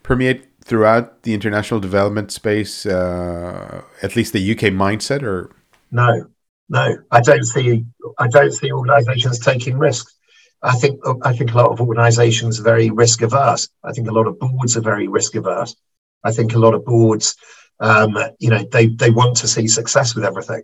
permeate 0.03 0.47
throughout 0.65 1.23
the 1.23 1.35
international 1.35 1.81
development 1.81 2.33
space? 2.33 2.87
Uh, 2.87 3.83
at 4.03 4.17
least 4.17 4.33
the 4.33 4.53
UK 4.53 4.73
mindset, 4.73 5.23
or 5.23 5.51
no, 5.91 6.27
no, 6.69 6.99
I 7.11 7.21
don't 7.21 7.45
see. 7.45 7.85
I 8.19 8.29
don't 8.29 8.53
see 8.53 8.73
organisations 8.73 9.39
taking 9.39 9.79
risks. 9.79 10.15
I 10.63 10.75
think 10.77 11.01
I 11.23 11.33
think 11.33 11.53
a 11.53 11.57
lot 11.57 11.71
of 11.71 11.81
organisations 11.81 12.61
are 12.61 12.65
very 12.65 12.91
risk 12.91 13.23
averse. 13.23 13.69
I 13.85 13.93
think 13.93 14.09
a 14.09 14.13
lot 14.13 14.27
of 14.27 14.39
boards 14.39 14.77
are 14.77 14.81
very 14.81 15.09
risk 15.09 15.35
averse. 15.35 15.77
I 16.25 16.33
think 16.33 16.55
a 16.55 16.59
lot 16.59 16.75
of 16.75 16.85
boards 16.85 17.37
um, 17.83 18.17
you 18.39 18.49
know, 18.49 18.63
they, 18.71 18.87
they 18.87 19.11
want 19.11 19.37
to 19.39 19.49
see 19.49 19.67
success 19.67 20.15
with 20.15 20.25
everything. 20.25 20.63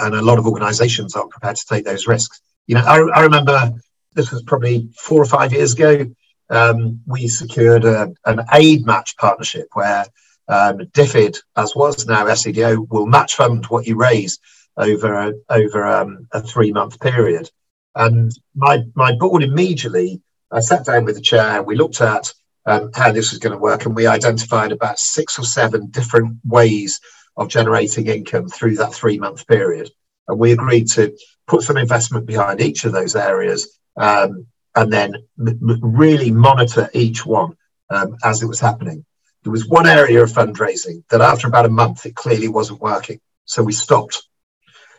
And 0.00 0.14
a 0.14 0.22
lot 0.22 0.38
of 0.38 0.46
organizations 0.46 1.14
aren't 1.14 1.30
prepared 1.30 1.56
to 1.56 1.66
take 1.66 1.84
those 1.84 2.06
risks. 2.06 2.40
You 2.66 2.76
know, 2.76 2.84
I, 2.84 3.18
I 3.18 3.22
remember 3.22 3.72
this 4.14 4.30
was 4.30 4.42
probably 4.42 4.88
four 4.96 5.20
or 5.20 5.26
five 5.26 5.52
years 5.52 5.74
ago. 5.74 6.06
Um, 6.50 7.00
we 7.06 7.28
secured 7.28 7.84
a, 7.84 8.12
an 8.24 8.44
aid 8.52 8.86
match 8.86 9.16
partnership 9.16 9.68
where 9.72 10.06
um, 10.48 10.78
DFID, 10.78 11.38
as 11.56 11.74
was 11.74 12.06
now 12.06 12.26
FCDO, 12.26 12.88
will 12.90 13.06
match 13.06 13.34
fund 13.34 13.64
what 13.66 13.86
you 13.86 13.96
raise 13.96 14.38
over 14.76 15.14
a, 15.14 15.32
over 15.48 15.86
um, 15.86 16.28
a 16.32 16.40
three 16.40 16.72
month 16.72 17.00
period. 17.00 17.50
And 17.94 18.32
my 18.54 18.82
my 18.94 19.12
board 19.12 19.42
immediately, 19.42 20.20
I 20.50 20.60
sat 20.60 20.84
down 20.84 21.04
with 21.04 21.14
the 21.14 21.22
chair. 21.22 21.58
And 21.58 21.66
we 21.66 21.76
looked 21.76 22.00
at 22.00 22.32
um, 22.66 22.90
how 22.94 23.12
this 23.12 23.30
was 23.30 23.38
going 23.38 23.52
to 23.52 23.58
work. 23.58 23.86
And 23.86 23.94
we 23.94 24.06
identified 24.06 24.72
about 24.72 24.98
six 24.98 25.38
or 25.38 25.44
seven 25.44 25.86
different 25.88 26.38
ways 26.44 27.00
of 27.36 27.48
generating 27.48 28.06
income 28.06 28.48
through 28.48 28.76
that 28.76 28.94
three 28.94 29.18
month 29.18 29.46
period. 29.46 29.90
And 30.28 30.38
we 30.38 30.52
agreed 30.52 30.88
to 30.92 31.16
put 31.46 31.62
some 31.62 31.76
investment 31.76 32.26
behind 32.26 32.60
each 32.60 32.84
of 32.84 32.92
those 32.92 33.16
areas 33.16 33.78
um, 33.96 34.46
and 34.74 34.92
then 34.92 35.14
m- 35.38 35.80
really 35.82 36.30
monitor 36.30 36.88
each 36.94 37.24
one 37.26 37.56
um, 37.90 38.16
as 38.24 38.42
it 38.42 38.46
was 38.46 38.60
happening. 38.60 39.04
There 39.42 39.52
was 39.52 39.66
one 39.66 39.86
area 39.86 40.22
of 40.22 40.32
fundraising 40.32 41.04
that 41.10 41.20
after 41.20 41.46
about 41.46 41.66
a 41.66 41.70
month, 41.70 42.06
it 42.06 42.14
clearly 42.14 42.48
wasn't 42.48 42.80
working. 42.80 43.20
So 43.44 43.62
we 43.62 43.72
stopped. 43.72 44.26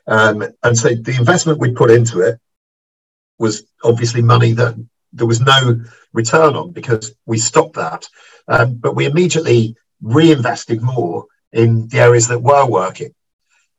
Um, 0.08 0.44
and 0.62 0.78
so 0.78 0.90
the 0.90 1.16
investment 1.18 1.60
we 1.60 1.72
put 1.72 1.90
into 1.90 2.22
it 2.22 2.40
was 3.40 3.64
obviously 3.84 4.22
money 4.22 4.52
that 4.54 4.76
there 5.14 5.26
was 5.26 5.42
no 5.42 5.82
return 6.14 6.56
on 6.56 6.72
because 6.72 7.14
we 7.26 7.40
stopped 7.40 7.76
that. 7.76 8.08
Um, 8.48 8.76
but 8.76 8.96
we 8.96 9.06
immediately 9.06 9.76
reinvested 10.02 10.82
more 10.82 11.26
in 11.52 11.88
the 11.88 12.00
areas 12.00 12.28
that 12.28 12.42
were 12.42 12.66
working. 12.66 13.14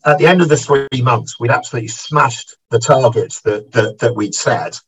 At 0.05 0.19
the 0.19 0.27
end 0.27 0.41
of 0.41 0.49
the 0.49 0.57
three 0.57 1.03
months, 1.03 1.39
we'd 1.39 1.51
absolutely 1.51 1.89
smashed 1.89 2.57
the 2.71 2.79
targets 2.79 3.41
that, 3.43 3.73
that, 3.73 3.99
that 3.99 4.15
we'd 4.15 4.35
set. 4.35 4.81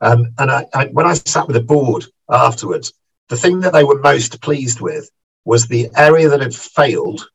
Um, 0.00 0.34
and 0.38 0.50
I, 0.50 0.66
I, 0.74 0.86
when 0.86 1.06
I 1.06 1.14
sat 1.14 1.46
with 1.46 1.54
the 1.54 1.62
board 1.62 2.04
afterwards, 2.28 2.92
the 3.28 3.36
thing 3.36 3.60
that 3.60 3.72
they 3.72 3.84
were 3.84 4.00
most 4.00 4.40
pleased 4.42 4.80
with 4.80 5.10
was 5.44 5.66
the 5.66 5.88
area 5.96 6.28
that 6.28 6.40
had 6.40 6.54
failed 6.54 7.28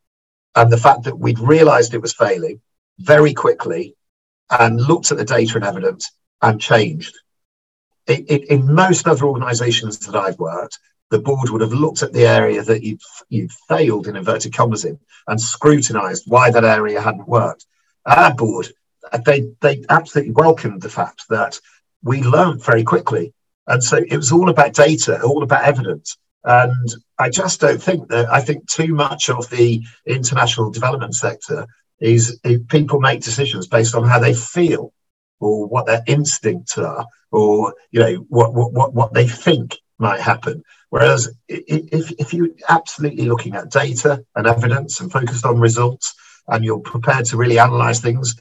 and 0.55 0.71
the 0.71 0.77
fact 0.77 1.03
that 1.03 1.17
we'd 1.17 1.39
realized 1.39 1.93
it 1.93 2.01
was 2.01 2.13
failing 2.13 2.61
very 2.99 3.33
quickly 3.33 3.95
and 4.49 4.79
looked 4.79 5.11
at 5.11 5.17
the 5.17 5.25
data 5.25 5.55
and 5.55 5.65
evidence 5.65 6.11
and 6.41 6.61
changed 6.61 7.15
it, 8.07 8.29
it, 8.29 8.49
in 8.49 8.73
most 8.73 9.07
other 9.07 9.25
organisations 9.25 9.99
that 9.99 10.15
I've 10.15 10.39
worked, 10.39 10.79
the 11.11 11.19
board 11.19 11.49
would 11.49 11.61
have 11.61 11.73
looked 11.73 12.01
at 12.01 12.13
the 12.13 12.25
area 12.25 12.63
that 12.63 12.83
you'd, 12.83 13.01
you'd 13.29 13.51
failed 13.51 14.07
in 14.07 14.15
inverted 14.15 14.53
commas 14.53 14.85
in 14.85 14.97
and 15.27 15.39
scrutinised 15.39 16.23
why 16.25 16.49
that 16.49 16.63
area 16.63 16.99
hadn't 16.99 17.27
worked. 17.27 17.65
Our 18.05 18.33
board, 18.33 18.69
they 19.25 19.51
they 19.59 19.83
absolutely 19.89 20.31
welcomed 20.31 20.81
the 20.81 20.89
fact 20.89 21.25
that 21.29 21.59
we 22.01 22.23
learned 22.23 22.63
very 22.63 22.83
quickly, 22.83 23.33
and 23.67 23.83
so 23.83 23.97
it 23.97 24.17
was 24.17 24.31
all 24.31 24.49
about 24.49 24.73
data, 24.73 25.21
all 25.21 25.43
about 25.43 25.65
evidence. 25.65 26.17
And 26.43 26.89
I 27.19 27.29
just 27.29 27.59
don't 27.59 27.81
think 27.81 28.07
that 28.09 28.31
I 28.31 28.41
think 28.41 28.67
too 28.67 28.95
much 28.95 29.29
of 29.29 29.47
the 29.51 29.83
international 30.07 30.71
development 30.71 31.13
sector 31.13 31.67
is 31.99 32.39
people 32.69 32.99
make 32.99 33.21
decisions 33.21 33.67
based 33.67 33.93
on 33.93 34.07
how 34.07 34.17
they 34.17 34.33
feel 34.33 34.91
or 35.39 35.67
what 35.67 35.85
their 35.85 36.01
instincts 36.07 36.77
are 36.77 37.05
or 37.31 37.73
you 37.91 37.99
know 37.99 38.15
what 38.29 38.53
what 38.53 38.93
what, 38.93 39.13
they 39.13 39.27
think 39.27 39.77
might 40.01 40.19
happen. 40.19 40.63
Whereas 40.89 41.33
if, 41.47 42.11
if 42.19 42.33
you're 42.33 42.49
absolutely 42.67 43.25
looking 43.25 43.55
at 43.55 43.71
data 43.71 44.25
and 44.35 44.47
evidence 44.47 44.99
and 44.99 45.11
focused 45.11 45.45
on 45.45 45.59
results 45.59 46.15
and 46.47 46.65
you're 46.65 46.79
prepared 46.79 47.25
to 47.25 47.37
really 47.37 47.59
analyze 47.59 48.01
things 48.01 48.35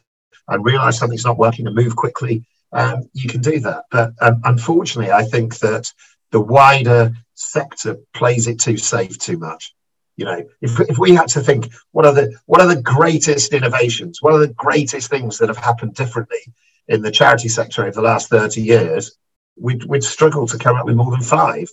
and 0.49 0.64
realize 0.64 0.99
something's 0.99 1.25
not 1.25 1.38
working 1.38 1.66
and 1.66 1.77
move 1.77 1.94
quickly 1.94 2.44
um, 2.73 3.09
you 3.12 3.29
can 3.29 3.40
do 3.40 3.61
that. 3.61 3.85
But 3.90 4.12
um, 4.20 4.40
unfortunately 4.44 5.12
i 5.12 5.25
think 5.25 5.59
that 5.59 5.92
the 6.31 6.40
wider 6.40 7.12
sector 7.35 7.96
plays 8.14 8.46
it 8.46 8.61
too 8.61 8.77
safe 8.77 9.18
too 9.18 9.38
much. 9.38 9.75
You 10.16 10.27
know, 10.27 10.44
if, 10.61 10.79
if 10.81 10.99
we 10.99 11.14
had 11.14 11.29
to 11.29 11.40
think 11.40 11.73
what 11.92 12.05
are 12.05 12.12
the 12.12 12.38
what 12.46 12.61
are 12.61 12.66
the 12.66 12.83
greatest 12.83 13.55
innovations, 13.55 14.18
what 14.20 14.35
are 14.35 14.38
the 14.38 14.53
greatest 14.53 15.09
things 15.09 15.38
that 15.38 15.49
have 15.49 15.57
happened 15.57 15.94
differently 15.94 16.40
in 16.88 17.01
the 17.03 17.11
charity 17.11 17.49
sector 17.49 17.83
over 17.83 17.92
the 17.92 18.03
last 18.03 18.29
30 18.29 18.61
years, 18.61 19.16
we'd, 19.61 19.85
we'd 19.85 20.05
struggle 20.05 20.46
to 20.49 20.59
come 20.59 20.77
up 20.77 20.87
with 20.87 20.96
more 20.96 21.11
than 21.11 21.23
five. 21.23 21.68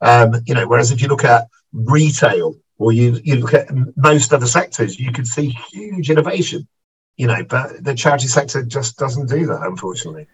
Um, 0.00 0.34
you 0.46 0.54
know, 0.54 0.66
whereas 0.66 0.90
if 0.90 1.00
you 1.00 1.08
look 1.08 1.24
at 1.24 1.46
retail 1.72 2.56
or 2.78 2.92
you, 2.92 3.20
you 3.24 3.36
look 3.36 3.54
at 3.54 3.68
most 3.96 4.32
other 4.32 4.46
sectors, 4.46 4.98
you 4.98 5.12
can 5.12 5.24
see 5.24 5.50
huge 5.72 6.10
innovation, 6.10 6.66
you 7.16 7.26
know, 7.26 7.44
but 7.44 7.84
the 7.84 7.94
charity 7.94 8.26
sector 8.26 8.64
just 8.64 8.98
doesn't 8.98 9.28
do 9.28 9.46
that, 9.46 9.62
unfortunately. 9.62 10.26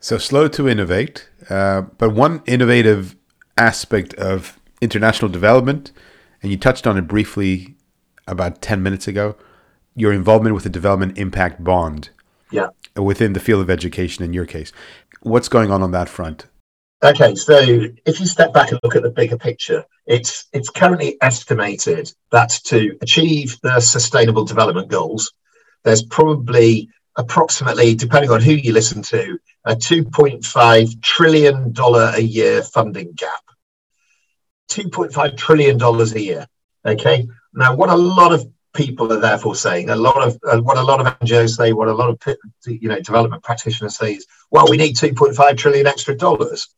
So 0.00 0.18
slow 0.18 0.48
to 0.48 0.68
innovate, 0.68 1.28
uh, 1.48 1.82
but 1.82 2.10
one 2.10 2.42
innovative 2.46 3.16
aspect 3.56 4.14
of 4.14 4.58
international 4.80 5.30
development 5.30 5.92
and 6.42 6.50
you 6.50 6.56
touched 6.56 6.86
on 6.86 6.96
it 6.96 7.02
briefly 7.02 7.76
about 8.26 8.62
10 8.62 8.82
minutes 8.82 9.08
ago 9.08 9.36
your 9.94 10.12
involvement 10.12 10.54
with 10.54 10.64
the 10.64 10.70
development 10.70 11.18
impact 11.18 11.62
bond 11.62 12.10
yeah 12.50 12.68
within 12.96 13.32
the 13.32 13.40
field 13.40 13.60
of 13.60 13.70
education 13.70 14.24
in 14.24 14.32
your 14.32 14.46
case 14.46 14.72
what's 15.22 15.48
going 15.48 15.70
on 15.70 15.82
on 15.82 15.90
that 15.92 16.08
front 16.08 16.46
okay 17.04 17.34
so 17.34 17.58
if 17.58 18.20
you 18.20 18.26
step 18.26 18.52
back 18.52 18.70
and 18.70 18.80
look 18.82 18.96
at 18.96 19.02
the 19.02 19.10
bigger 19.10 19.38
picture 19.38 19.84
it's 20.06 20.46
it's 20.52 20.70
currently 20.70 21.16
estimated 21.20 22.12
that 22.32 22.50
to 22.64 22.96
achieve 23.02 23.58
the 23.62 23.80
sustainable 23.80 24.44
development 24.44 24.88
goals 24.88 25.32
there's 25.84 26.02
probably 26.02 26.88
approximately 27.16 27.94
depending 27.94 28.30
on 28.30 28.40
who 28.40 28.52
you 28.52 28.72
listen 28.72 29.02
to 29.02 29.38
a 29.64 29.74
2.5 29.74 31.02
trillion 31.02 31.72
dollar 31.72 32.12
a 32.14 32.20
year 32.20 32.62
funding 32.62 33.12
gap 33.12 33.42
$2.5 34.68 35.36
trillion 35.36 35.80
a 35.82 36.18
year. 36.18 36.46
Okay. 36.84 37.26
Now, 37.52 37.74
what 37.74 37.90
a 37.90 37.96
lot 37.96 38.32
of 38.32 38.48
people 38.74 39.12
are 39.12 39.20
therefore 39.20 39.54
saying, 39.54 39.90
a 39.90 39.96
lot 39.96 40.26
of 40.26 40.38
uh, 40.46 40.60
what 40.60 40.76
a 40.76 40.82
lot 40.82 41.00
of 41.00 41.18
NGOs 41.18 41.56
say, 41.56 41.72
what 41.72 41.88
a 41.88 41.94
lot 41.94 42.10
of 42.10 42.36
you 42.66 42.88
know 42.88 43.00
development 43.00 43.42
practitioners 43.42 43.96
say 43.96 44.14
is, 44.14 44.26
well, 44.50 44.68
we 44.68 44.76
need 44.76 44.96
2.5 44.96 45.56
trillion 45.56 45.86
extra 45.86 46.16
dollars 46.16 46.68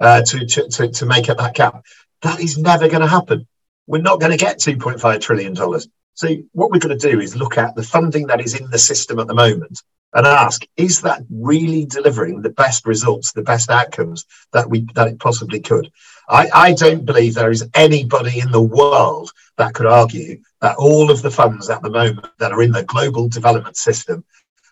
uh, 0.00 0.22
to, 0.22 0.46
to, 0.46 0.88
to, 0.88 1.06
make 1.06 1.28
up 1.28 1.38
that 1.38 1.54
gap. 1.54 1.84
That 2.22 2.40
is 2.40 2.58
never 2.58 2.88
going 2.88 3.02
to 3.02 3.08
happen. 3.08 3.46
We're 3.86 4.02
not 4.02 4.20
going 4.20 4.32
to 4.32 4.38
get 4.38 4.58
2.5 4.58 5.20
trillion 5.20 5.54
dollars. 5.54 5.88
So 6.14 6.28
what 6.52 6.70
we're 6.70 6.78
going 6.78 6.98
to 6.98 7.10
do 7.10 7.20
is 7.20 7.36
look 7.36 7.56
at 7.56 7.74
the 7.74 7.82
funding 7.82 8.26
that 8.26 8.40
is 8.40 8.54
in 8.54 8.70
the 8.70 8.78
system 8.78 9.18
at 9.18 9.26
the 9.26 9.34
moment 9.34 9.80
and 10.14 10.26
ask, 10.26 10.62
is 10.76 11.00
that 11.02 11.22
really 11.30 11.86
delivering 11.86 12.42
the 12.42 12.50
best 12.50 12.86
results, 12.86 13.32
the 13.32 13.42
best 13.42 13.70
outcomes 13.70 14.26
that 14.52 14.68
we 14.68 14.86
that 14.94 15.08
it 15.08 15.18
possibly 15.18 15.60
could? 15.60 15.90
I, 16.28 16.48
I 16.52 16.72
don't 16.74 17.06
believe 17.06 17.34
there 17.34 17.50
is 17.50 17.68
anybody 17.74 18.40
in 18.40 18.52
the 18.52 18.62
world 18.62 19.30
that 19.56 19.74
could 19.74 19.86
argue 19.86 20.40
that 20.62 20.76
all 20.78 21.10
of 21.10 21.20
the 21.20 21.30
funds 21.30 21.68
at 21.68 21.82
the 21.82 21.90
moment 21.90 22.26
that 22.38 22.52
are 22.52 22.62
in 22.62 22.72
the 22.72 22.84
global 22.84 23.28
development 23.28 23.76
system 23.76 24.24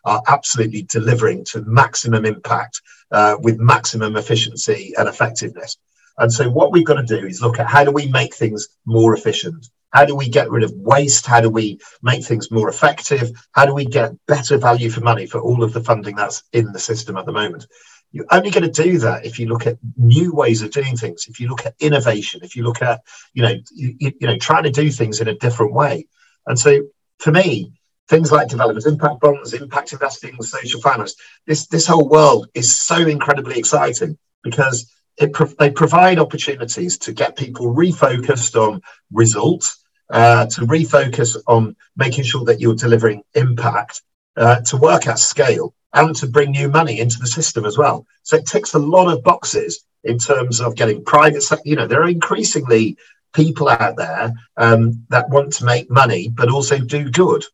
are 0.05 0.23
absolutely 0.29 0.85
delivering 0.85 1.45
to 1.45 1.63
maximum 1.63 2.25
impact 2.25 2.81
uh, 3.11 3.37
with 3.41 3.59
maximum 3.59 4.17
efficiency 4.17 4.95
and 4.97 5.09
effectiveness. 5.09 5.77
And 6.19 6.33
so, 6.33 6.49
what 6.49 6.73
we've 6.73 6.85
got 6.85 6.95
to 6.95 7.03
do 7.03 7.27
is 7.27 7.43
look 7.43 7.59
at 7.59 7.67
how 7.67 7.85
do 7.85 7.91
we 7.91 8.07
make 8.07 8.35
things 8.35 8.69
more 8.87 9.15
efficient? 9.15 9.69
How 9.91 10.05
do 10.05 10.15
we 10.15 10.29
get 10.29 10.51
rid 10.51 10.63
of 10.63 10.73
waste? 10.73 11.27
How 11.27 11.41
do 11.41 11.51
we 11.51 11.81
make 12.03 12.25
things 12.25 12.51
more 12.51 12.69
effective? 12.69 13.33
How 13.53 13.67
do 13.67 13.75
we 13.75 13.85
get 13.85 14.13
better 14.27 14.57
value 14.57 14.91
for 14.91 15.01
money 15.01 15.27
for 15.27 15.41
all 15.41 15.65
of 15.65 15.73
the 15.73 15.83
funding 15.83 16.15
that's 16.15 16.45
in 16.53 16.73
the 16.73 16.79
system 16.79 17.17
at 17.17 17.27
the 17.27 17.33
moment? 17.33 17.67
You're 18.13 18.27
only 18.31 18.51
going 18.51 18.71
to 18.71 18.83
do 18.83 18.99
that 18.99 19.25
if 19.25 19.39
you 19.39 19.47
look 19.47 19.67
at 19.67 19.79
new 19.97 20.35
ways 20.35 20.63
of 20.63 20.73
doing 20.73 20.97
things. 20.97 21.27
If 21.29 21.39
you 21.39 21.49
look 21.49 21.65
at 21.65 21.75
innovation, 21.79 22.41
if 22.43 22.57
you 22.57 22.65
look 22.65 22.83
at 22.83 23.01
you 23.35 23.43
know 23.43 23.55
you, 23.73 23.95
you 23.99 24.27
know 24.27 24.37
trying 24.37 24.65
to 24.65 24.71
do 24.71 24.91
things 24.91 25.21
in 25.21 25.29
a 25.29 25.35
different 25.35 25.73
way. 25.73 26.07
And 26.47 26.59
so 26.59 26.83
for 27.19 27.31
me, 27.31 27.73
things 28.09 28.33
like 28.33 28.49
development 28.49 28.87
impact 28.87 29.21
bonds, 29.21 29.55
impact 29.55 29.93
investing, 29.93 30.41
social 30.43 30.81
finance, 30.81 31.15
this 31.47 31.67
this 31.69 31.87
whole 31.87 32.09
world 32.09 32.49
is 32.55 32.79
so 32.79 32.97
incredibly 32.97 33.59
exciting 33.59 34.19
because 34.43 34.93
it 35.17 35.31
they 35.59 35.71
provide 35.71 36.19
opportunities 36.19 36.99
to 36.99 37.13
get 37.13 37.37
people 37.37 37.75
refocused 37.75 38.57
on 38.57 38.81
results, 39.13 39.85
uh, 40.11 40.47
to 40.47 40.63
refocus 40.63 41.37
on 41.47 41.77
making 41.97 42.25
sure 42.25 42.45
that 42.47 42.61
you're 42.61 42.75
delivering 42.75 43.23
impact, 43.35 44.03
uh, 44.37 44.61
to 44.63 44.77
work 44.77 45.07
at 45.07 45.19
scale 45.19 45.75
and 45.93 46.15
to 46.17 46.27
bring 46.27 46.51
new 46.51 46.69
money 46.69 47.01
into 47.01 47.19
the 47.19 47.27
system 47.27 47.65
as 47.65 47.77
well. 47.77 48.07
So 48.23 48.37
it 48.37 48.47
ticks 48.47 48.75
a 48.75 48.79
lot 48.79 49.13
of 49.13 49.25
boxes 49.25 49.85
in 50.05 50.19
terms 50.19 50.61
of 50.61 50.77
getting 50.77 51.05
private. 51.05 51.45
You 51.65 51.77
know, 51.77 51.87
there 51.87 52.03
are 52.03 52.09
increasingly 52.09 52.97
people 53.33 53.69
out 53.69 53.97
there 53.97 54.33
um, 54.57 55.05
that 55.09 55.31
want 55.31 55.53
to 55.55 55.65
make 55.65 55.91
money 55.91 56.29
but 56.29 56.51
also 56.51 56.79
do 56.79 57.11
good. 57.11 57.45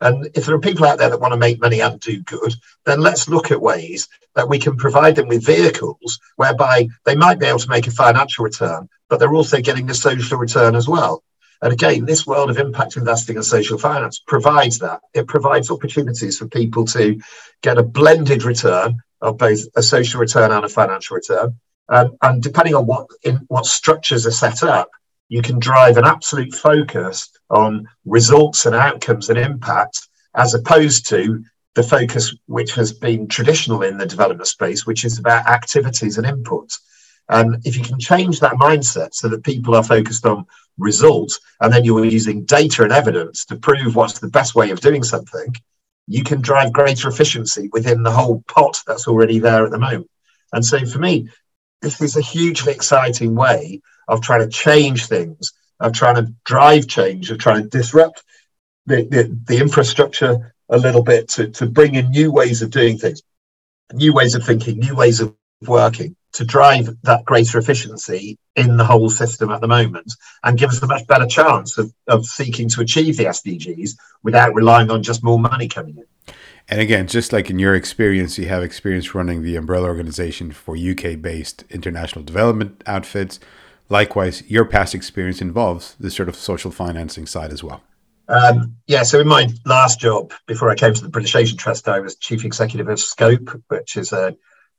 And 0.00 0.28
if 0.34 0.44
there 0.44 0.54
are 0.54 0.60
people 0.60 0.84
out 0.84 0.98
there 0.98 1.08
that 1.08 1.20
want 1.20 1.32
to 1.32 1.38
make 1.38 1.60
money 1.60 1.80
and 1.80 1.98
do 2.00 2.20
good, 2.22 2.54
then 2.84 3.00
let's 3.00 3.28
look 3.28 3.50
at 3.50 3.60
ways 3.60 4.08
that 4.34 4.48
we 4.48 4.58
can 4.58 4.76
provide 4.76 5.16
them 5.16 5.28
with 5.28 5.44
vehicles 5.44 6.20
whereby 6.36 6.88
they 7.04 7.16
might 7.16 7.38
be 7.38 7.46
able 7.46 7.58
to 7.58 7.70
make 7.70 7.86
a 7.86 7.90
financial 7.90 8.44
return, 8.44 8.88
but 9.08 9.18
they're 9.18 9.34
also 9.34 9.60
getting 9.60 9.88
a 9.88 9.94
social 9.94 10.36
return 10.36 10.74
as 10.74 10.86
well. 10.86 11.22
And 11.62 11.72
again, 11.72 12.04
this 12.04 12.26
world 12.26 12.50
of 12.50 12.58
impact 12.58 12.96
investing 12.96 13.36
and 13.36 13.44
social 13.44 13.78
finance 13.78 14.20
provides 14.26 14.78
that. 14.80 15.00
It 15.14 15.26
provides 15.26 15.70
opportunities 15.70 16.38
for 16.38 16.48
people 16.48 16.84
to 16.86 17.20
get 17.62 17.78
a 17.78 17.82
blended 17.82 18.44
return 18.44 19.00
of 19.20 19.38
both 19.38 19.60
a 19.74 19.82
social 19.82 20.20
return 20.20 20.52
and 20.52 20.64
a 20.64 20.68
financial 20.68 21.16
return. 21.16 21.58
Um, 21.88 22.16
and 22.22 22.42
depending 22.42 22.74
on 22.74 22.86
what 22.86 23.06
in 23.22 23.36
what 23.48 23.64
structures 23.64 24.26
are 24.26 24.32
set 24.32 24.62
up, 24.62 24.90
you 25.28 25.42
can 25.42 25.58
drive 25.58 25.96
an 25.96 26.04
absolute 26.04 26.54
focus 26.54 27.30
on 27.50 27.88
results 28.04 28.66
and 28.66 28.74
outcomes 28.74 29.28
and 29.30 29.38
impact, 29.38 30.08
as 30.34 30.54
opposed 30.54 31.08
to 31.08 31.42
the 31.74 31.82
focus 31.82 32.34
which 32.46 32.74
has 32.74 32.92
been 32.92 33.28
traditional 33.28 33.82
in 33.82 33.98
the 33.98 34.06
development 34.06 34.48
space, 34.48 34.86
which 34.86 35.04
is 35.04 35.18
about 35.18 35.46
activities 35.46 36.18
and 36.18 36.26
inputs. 36.26 36.78
And 37.28 37.56
if 37.64 37.76
you 37.76 37.82
can 37.82 37.98
change 37.98 38.40
that 38.40 38.54
mindset 38.54 39.14
so 39.14 39.28
that 39.28 39.44
people 39.44 39.74
are 39.74 39.82
focused 39.82 40.26
on 40.26 40.46
results, 40.78 41.40
and 41.60 41.72
then 41.72 41.84
you're 41.84 42.04
using 42.04 42.44
data 42.44 42.82
and 42.82 42.92
evidence 42.92 43.44
to 43.46 43.56
prove 43.56 43.96
what's 43.96 44.18
the 44.18 44.28
best 44.28 44.54
way 44.54 44.70
of 44.70 44.80
doing 44.80 45.02
something, 45.02 45.54
you 46.06 46.22
can 46.22 46.40
drive 46.40 46.72
greater 46.72 47.08
efficiency 47.08 47.68
within 47.72 48.02
the 48.02 48.10
whole 48.10 48.42
pot 48.48 48.80
that's 48.86 49.08
already 49.08 49.38
there 49.38 49.64
at 49.64 49.70
the 49.70 49.78
moment. 49.78 50.10
And 50.52 50.64
so 50.64 50.84
for 50.86 50.98
me, 50.98 51.28
this 51.82 52.00
is 52.00 52.16
a 52.16 52.22
hugely 52.22 52.72
exciting 52.72 53.34
way 53.34 53.80
of 54.08 54.22
trying 54.22 54.40
to 54.40 54.48
change 54.48 55.06
things, 55.06 55.52
of 55.80 55.92
trying 55.92 56.16
to 56.16 56.32
drive 56.44 56.86
change, 56.86 57.30
of 57.30 57.38
trying 57.38 57.62
to 57.62 57.68
disrupt 57.68 58.22
the, 58.86 59.02
the, 59.02 59.36
the 59.46 59.60
infrastructure 59.60 60.54
a 60.68 60.78
little 60.78 61.02
bit 61.02 61.28
to, 61.28 61.48
to 61.48 61.66
bring 61.66 61.94
in 61.94 62.10
new 62.10 62.32
ways 62.32 62.62
of 62.62 62.70
doing 62.70 62.98
things, 62.98 63.22
new 63.92 64.12
ways 64.12 64.34
of 64.34 64.44
thinking, 64.44 64.78
new 64.78 64.94
ways 64.94 65.20
of 65.20 65.34
working 65.62 66.16
to 66.36 66.44
drive 66.44 66.90
that 67.02 67.24
greater 67.24 67.58
efficiency 67.58 68.38
in 68.56 68.76
the 68.76 68.84
whole 68.84 69.08
system 69.08 69.50
at 69.50 69.62
the 69.62 69.66
moment 69.66 70.12
and 70.44 70.58
give 70.58 70.68
us 70.68 70.82
a 70.82 70.86
much 70.86 71.06
better 71.06 71.26
chance 71.26 71.78
of, 71.78 71.90
of 72.08 72.26
seeking 72.26 72.68
to 72.68 72.82
achieve 72.82 73.16
the 73.16 73.24
SDGs 73.24 73.92
without 74.22 74.54
relying 74.54 74.90
on 74.90 75.02
just 75.02 75.24
more 75.24 75.38
money 75.38 75.66
coming 75.66 75.96
in. 75.96 76.34
And 76.68 76.78
again, 76.78 77.06
just 77.06 77.32
like 77.32 77.48
in 77.48 77.58
your 77.58 77.74
experience, 77.74 78.36
you 78.36 78.48
have 78.48 78.62
experience 78.62 79.14
running 79.14 79.42
the 79.42 79.56
umbrella 79.56 79.86
organization 79.86 80.52
for 80.52 80.76
UK 80.76 81.20
based 81.22 81.64
international 81.70 82.22
development 82.22 82.82
outfits. 82.86 83.40
Likewise, 83.88 84.42
your 84.46 84.66
past 84.66 84.94
experience 84.94 85.40
involves 85.40 85.94
the 85.98 86.10
sort 86.10 86.28
of 86.28 86.36
social 86.36 86.70
financing 86.70 87.24
side 87.24 87.52
as 87.52 87.64
well. 87.64 87.82
Um, 88.28 88.76
yeah, 88.86 89.04
so 89.04 89.20
in 89.20 89.28
my 89.28 89.48
last 89.64 90.00
job, 90.00 90.32
before 90.46 90.68
I 90.68 90.74
came 90.74 90.92
to 90.92 91.02
the 91.02 91.08
British 91.08 91.34
Asian 91.34 91.56
Trust, 91.56 91.88
I 91.88 92.00
was 92.00 92.16
chief 92.16 92.44
executive 92.44 92.88
of 92.88 93.00
Scope, 93.00 93.62
which 93.68 93.96
is 93.96 94.12
a 94.12 94.36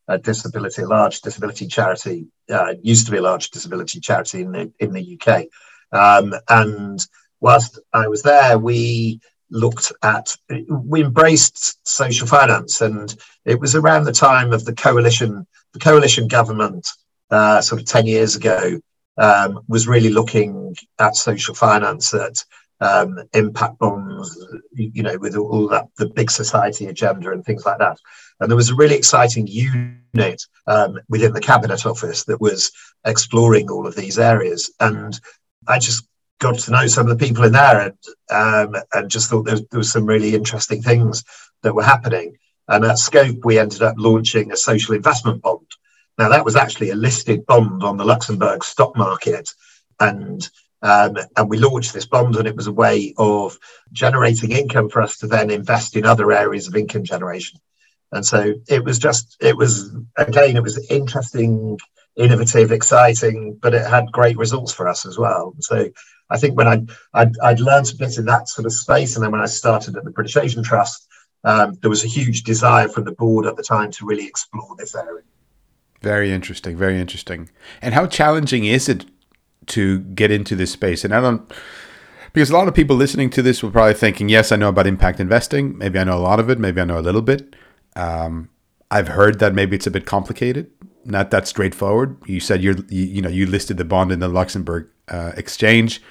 a 0.08 0.18
disability, 0.18 0.82
a 0.82 0.88
large 0.88 1.22
disability 1.22 1.68
charity, 1.68 2.28
uh, 2.50 2.74
used 2.82 3.06
to 3.06 3.12
be 3.12 3.18
a 3.18 3.22
large 3.22 3.50
disability 3.50 4.00
charity 4.00 4.42
in 4.42 4.52
the 4.52 4.72
in 4.80 4.92
the 4.92 5.20
UK. 5.20 5.46
Um, 5.92 6.34
and 6.50 7.06
whilst 7.40 7.80
I 7.94 8.08
was 8.08 8.24
there, 8.24 8.58
we 8.58 9.20
looked 9.50 9.92
at 10.04 10.36
we 10.70 11.04
embraced 11.04 11.88
social 11.88 12.28
finance, 12.28 12.82
and 12.82 13.16
it 13.46 13.60
was 13.60 13.76
around 13.76 14.06
the 14.06 14.14
time 14.14 14.54
of 14.54 14.66
the 14.66 14.74
coalition, 14.74 15.46
the 15.74 15.80
coalition 15.80 16.28
government, 16.28 16.88
uh, 17.30 17.62
sort 17.62 17.82
of 17.82 17.88
ten 17.88 18.06
years 18.06 18.36
ago, 18.36 18.80
um, 19.18 19.60
was 19.68 19.88
really 19.88 20.10
looking 20.10 20.76
at 21.00 21.16
social 21.16 21.56
finance 21.56 22.14
at 22.14 22.44
um, 22.80 23.18
impact 23.34 23.80
bonds, 23.80 24.46
you 24.74 25.04
know, 25.04 25.18
with 25.18 25.36
all 25.36 25.68
that 25.70 25.88
the 25.98 26.08
big 26.08 26.30
society 26.30 26.86
agenda 26.88 27.32
and 27.32 27.44
things 27.44 27.66
like 27.66 27.80
that. 27.80 27.98
And 28.40 28.50
there 28.50 28.56
was 28.56 28.70
a 28.70 28.76
really 28.76 28.96
exciting 28.96 29.48
unit 29.48 30.44
um, 30.68 31.00
within 31.10 31.34
the 31.34 31.42
cabinet 31.42 31.86
office 31.86 32.24
that 32.26 32.42
was 32.42 32.72
exploring 33.06 33.70
all 33.70 33.88
of 33.88 33.96
these 33.96 34.20
areas. 34.20 34.72
And 34.80 35.20
I 35.68 35.80
just 35.80 36.08
got 36.40 36.60
to 36.60 36.72
know 36.72 36.88
some 36.88 37.08
of 37.08 37.18
the 37.18 37.26
people 37.26 37.44
in 37.44 37.54
there 37.54 37.80
and 37.82 37.98
um, 38.30 38.82
and 38.94 39.10
just 39.10 39.30
thought 39.30 39.44
there, 39.44 39.60
there 39.72 39.80
was 39.80 39.92
some 39.92 40.06
really 40.06 40.36
interesting 40.36 40.82
things 40.82 41.24
that 41.64 41.74
were 41.74 41.84
happening. 41.84 42.38
And 42.68 42.86
at 42.86 43.00
Scope, 43.00 43.44
we 43.44 43.60
ended 43.60 43.82
up 43.82 43.96
launching 43.98 44.52
a 44.52 44.58
social 44.58 44.94
investment 44.94 45.42
bond. 45.42 45.68
Now 46.18 46.30
that 46.30 46.46
was 46.46 46.56
actually 46.56 46.90
a 46.90 46.96
listed 46.96 47.46
bond 47.46 47.84
on 47.84 47.98
the 47.98 48.06
Luxembourg 48.06 48.64
stock 48.64 48.96
market, 48.98 49.50
and 50.00 50.48
um, 50.82 51.18
and 51.36 51.50
we 51.50 51.58
launched 51.58 51.94
this 51.94 52.06
bond, 52.06 52.36
and 52.36 52.48
it 52.48 52.56
was 52.56 52.68
a 52.68 52.72
way 52.72 53.14
of 53.18 53.58
generating 53.92 54.52
income 54.52 54.90
for 54.90 55.02
us 55.02 55.18
to 55.20 55.28
then 55.28 55.50
invest 55.50 55.96
in 55.96 56.06
other 56.06 56.32
areas 56.32 56.68
of 56.68 56.76
income 56.76 57.04
generation. 57.04 57.60
And 58.12 58.26
so 58.26 58.54
it 58.68 58.84
was 58.84 59.00
just, 59.00 59.36
it 59.42 59.58
was, 59.58 59.96
again, 60.16 60.56
it 60.56 60.64
was 60.64 60.78
interesting, 60.90 61.78
innovative, 62.16 62.72
exciting, 62.72 63.60
but 63.62 63.74
it 63.74 63.86
had 63.86 64.12
great 64.12 64.38
results 64.38 64.74
for 64.74 64.88
us 64.88 65.06
as 65.06 65.18
well. 65.18 65.54
So 65.60 65.90
I 66.30 66.38
think 66.38 66.58
when 66.58 66.68
I'd, 66.68 66.90
I'd, 67.14 67.38
I'd 67.44 67.60
learned 67.60 67.92
a 67.92 67.98
bit 67.98 68.18
in 68.18 68.26
that 68.26 68.48
sort 68.48 68.66
of 68.66 68.74
space, 68.74 69.16
and 69.16 69.24
then 69.24 69.32
when 69.32 69.42
I 69.42 69.46
started 69.46 69.98
at 69.98 70.04
the 70.04 70.12
British 70.12 70.38
Asian 70.38 70.64
Trust, 70.64 71.08
um, 71.44 71.78
there 71.82 71.90
was 71.90 72.04
a 72.04 72.08
huge 72.08 72.44
desire 72.44 72.88
from 72.88 73.04
the 73.06 73.12
board 73.12 73.46
at 73.46 73.56
the 73.56 73.64
time 73.64 73.92
to 73.92 74.06
really 74.06 74.26
explore 74.26 74.76
this 74.78 74.96
area. 74.96 75.24
Very 76.02 76.32
interesting, 76.32 76.78
very 76.78 77.00
interesting. 77.00 77.50
And 77.82 77.94
how 77.94 78.08
challenging 78.08 78.66
is 78.66 78.88
it 78.88 79.06
to 79.68 80.00
get 80.00 80.32
into 80.32 80.56
this 80.56 80.72
space? 80.72 81.04
And 81.04 81.14
I 81.14 81.22
don't, 81.22 81.52
because 82.34 82.50
a 82.50 82.54
lot 82.54 82.68
of 82.68 82.74
people 82.74 82.96
listening 82.96 83.30
to 83.32 83.42
this 83.42 83.62
will 83.62 83.72
probably 83.72 83.94
thinking, 83.94 84.30
yes, 84.30 84.52
I 84.52 84.56
know 84.56 84.70
about 84.70 84.88
impact 84.88 85.20
investing. 85.20 85.78
Maybe 85.78 86.00
I 86.00 86.04
know 86.04 86.18
a 86.18 86.20
lot 86.20 86.40
of 86.40 86.50
it. 86.50 86.60
Maybe 86.60 86.80
I 86.82 86.86
know 86.86 87.00
a 87.00 87.02
little 87.02 87.22
bit. 87.22 87.56
Um, 87.98 88.50
I've 88.92 89.10
heard 89.10 89.40
that 89.40 89.54
maybe 89.54 89.76
it's 89.76 89.88
a 89.88 89.92
bit 89.92 90.06
complicated, 90.06 90.72
not 91.04 91.32
that 91.32 91.48
straightforward. 91.48 92.16
You 92.26 92.40
said 92.40 92.62
you're, 92.62 92.78
you, 92.90 93.06
you 93.06 93.22
know, 93.22 93.30
you 93.30 93.46
listed 93.46 93.78
the 93.78 93.86
bond 93.86 94.12
in 94.12 94.20
the 94.20 94.28
Luxembourg 94.28 94.88
uh, 95.08 95.34
exchange. 95.36 96.02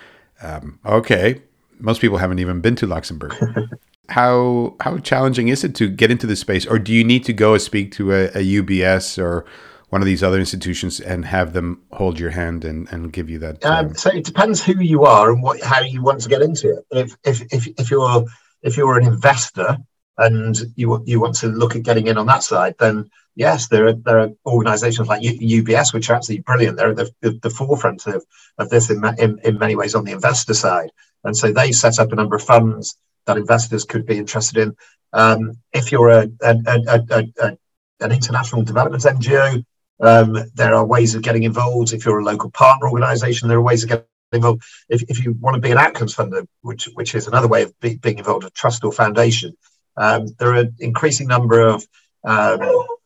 Um, 0.43 0.79
okay, 0.85 1.43
most 1.79 2.01
people 2.01 2.19
haven't 2.19 2.39
even 2.41 2.61
been 2.61 2.77
to 2.77 2.87
Luxembourg. 2.87 3.35
how 4.09 4.77
how 4.81 4.99
challenging 4.99 5.49
is 5.49 5.65
it 5.65 5.75
to 5.77 5.89
get 5.89 6.11
into 6.11 6.27
this 6.27 6.41
space, 6.41 6.67
or 6.67 6.79
do 6.79 6.93
you 6.93 7.05
need 7.05 7.25
to 7.25 7.33
go 7.33 7.53
and 7.55 7.63
speak 7.63 7.93
to 7.93 8.13
a, 8.13 8.25
a 8.27 8.63
UBS 8.63 9.23
or 9.23 9.45
one 9.91 10.03
of 10.03 10.07
these 10.07 10.23
other 10.23 10.39
institutions 10.39 11.01
and 11.01 11.25
have 11.25 11.53
them 11.53 11.81
hold 11.93 12.19
your 12.19 12.31
hand 12.31 12.65
and, 12.65 12.91
and 12.93 13.13
give 13.13 13.31
you 13.31 13.39
that? 13.39 13.65
Um, 13.65 13.95
so 13.95 14.11
it 14.11 14.25
depends 14.25 14.63
who 14.63 14.81
you 14.81 15.05
are 15.05 15.31
and 15.31 15.43
what 15.43 15.63
how 15.63 15.81
you 15.81 16.03
want 16.03 16.21
to 16.23 16.29
get 16.29 16.43
into 16.43 16.79
it. 16.79 16.87
If 16.91 17.17
if 17.25 17.43
if, 17.53 17.69
if 17.79 17.91
you're 17.91 18.25
if 18.63 18.77
you're 18.77 18.99
an 18.99 19.07
investor 19.07 19.79
and 20.19 20.57
you 20.77 21.03
you 21.07 21.21
want 21.21 21.35
to 21.37 21.49
look 21.49 21.77
at 21.77 21.83
getting 21.83 22.07
in 22.07 22.19
on 22.19 22.27
that 22.27 22.43
side, 22.43 22.75
then 22.79 23.11
yes, 23.35 23.69
there 23.69 23.87
are 23.89 23.93
there 23.93 24.21
are 24.21 24.31
organisations 24.47 25.09
like 25.09 25.23
UBS 25.23 25.93
which 25.93 26.11
are 26.11 26.15
absolutely 26.15 26.43
brilliant. 26.43 26.77
They're 26.77 26.91
at 26.91 26.97
the, 26.97 27.39
the, 27.43 27.51
forefront 27.51 28.07
of, 28.07 28.25
of 28.59 28.71
this 28.71 28.91
in, 28.91 29.05
in, 29.19 29.39
in 29.45 29.59
many 29.59 29.77
ways 29.77 29.95
on 29.95 30.05
the 30.05 30.13
investor 30.13 30.55
side, 30.55 30.91
and 31.25 31.37
so 31.37 31.53
they 31.53 31.73
set 31.73 31.99
up 31.99 32.13
a 32.13 32.17
number 32.17 32.37
of 32.37 32.43
funds 32.43 32.97
that 33.27 33.37
investors 33.37 33.85
could 33.85 34.07
be 34.07 34.19
interested 34.19 34.59
in. 34.59 34.77
Um, 35.13 35.59
if 35.73 35.93
you're 35.93 36.11
a, 36.11 36.29
a, 36.43 36.57
a, 36.67 37.25
a, 37.41 37.59
an 38.01 38.13
international 38.13 38.63
development 38.63 39.03
NGO, 39.03 39.65
um, 40.01 40.37
there 40.55 40.75
are 40.75 40.85
ways 40.85 41.15
of 41.15 41.23
getting 41.23 41.45
involved. 41.45 41.93
If 41.93 42.05
you're 42.05 42.19
a 42.19 42.25
local 42.25 42.51
partner 42.51 42.89
organisation, 42.89 43.49
there 43.49 43.59
are 43.59 43.63
ways 43.63 43.83
of 43.83 43.89
getting 43.89 44.07
involved. 44.33 44.63
If, 44.89 45.03
if 45.09 45.25
you 45.25 45.33
want 45.41 45.55
to 45.55 45.61
be 45.61 45.71
an 45.71 45.79
outcomes 45.79 46.15
funder, 46.15 46.47
which 46.63 46.89
which 46.95 47.15
is 47.15 47.27
another 47.27 47.49
way 47.49 47.63
of 47.63 47.79
be, 47.81 47.97
being 47.97 48.19
involved, 48.19 48.45
a 48.45 48.51
trust 48.51 48.85
or 48.85 48.93
foundation, 48.93 49.57
um, 49.97 50.29
there 50.39 50.51
are 50.51 50.61
an 50.61 50.75
increasing 50.79 51.29
number 51.29 51.61
of 51.61 51.87
um, 52.25 52.61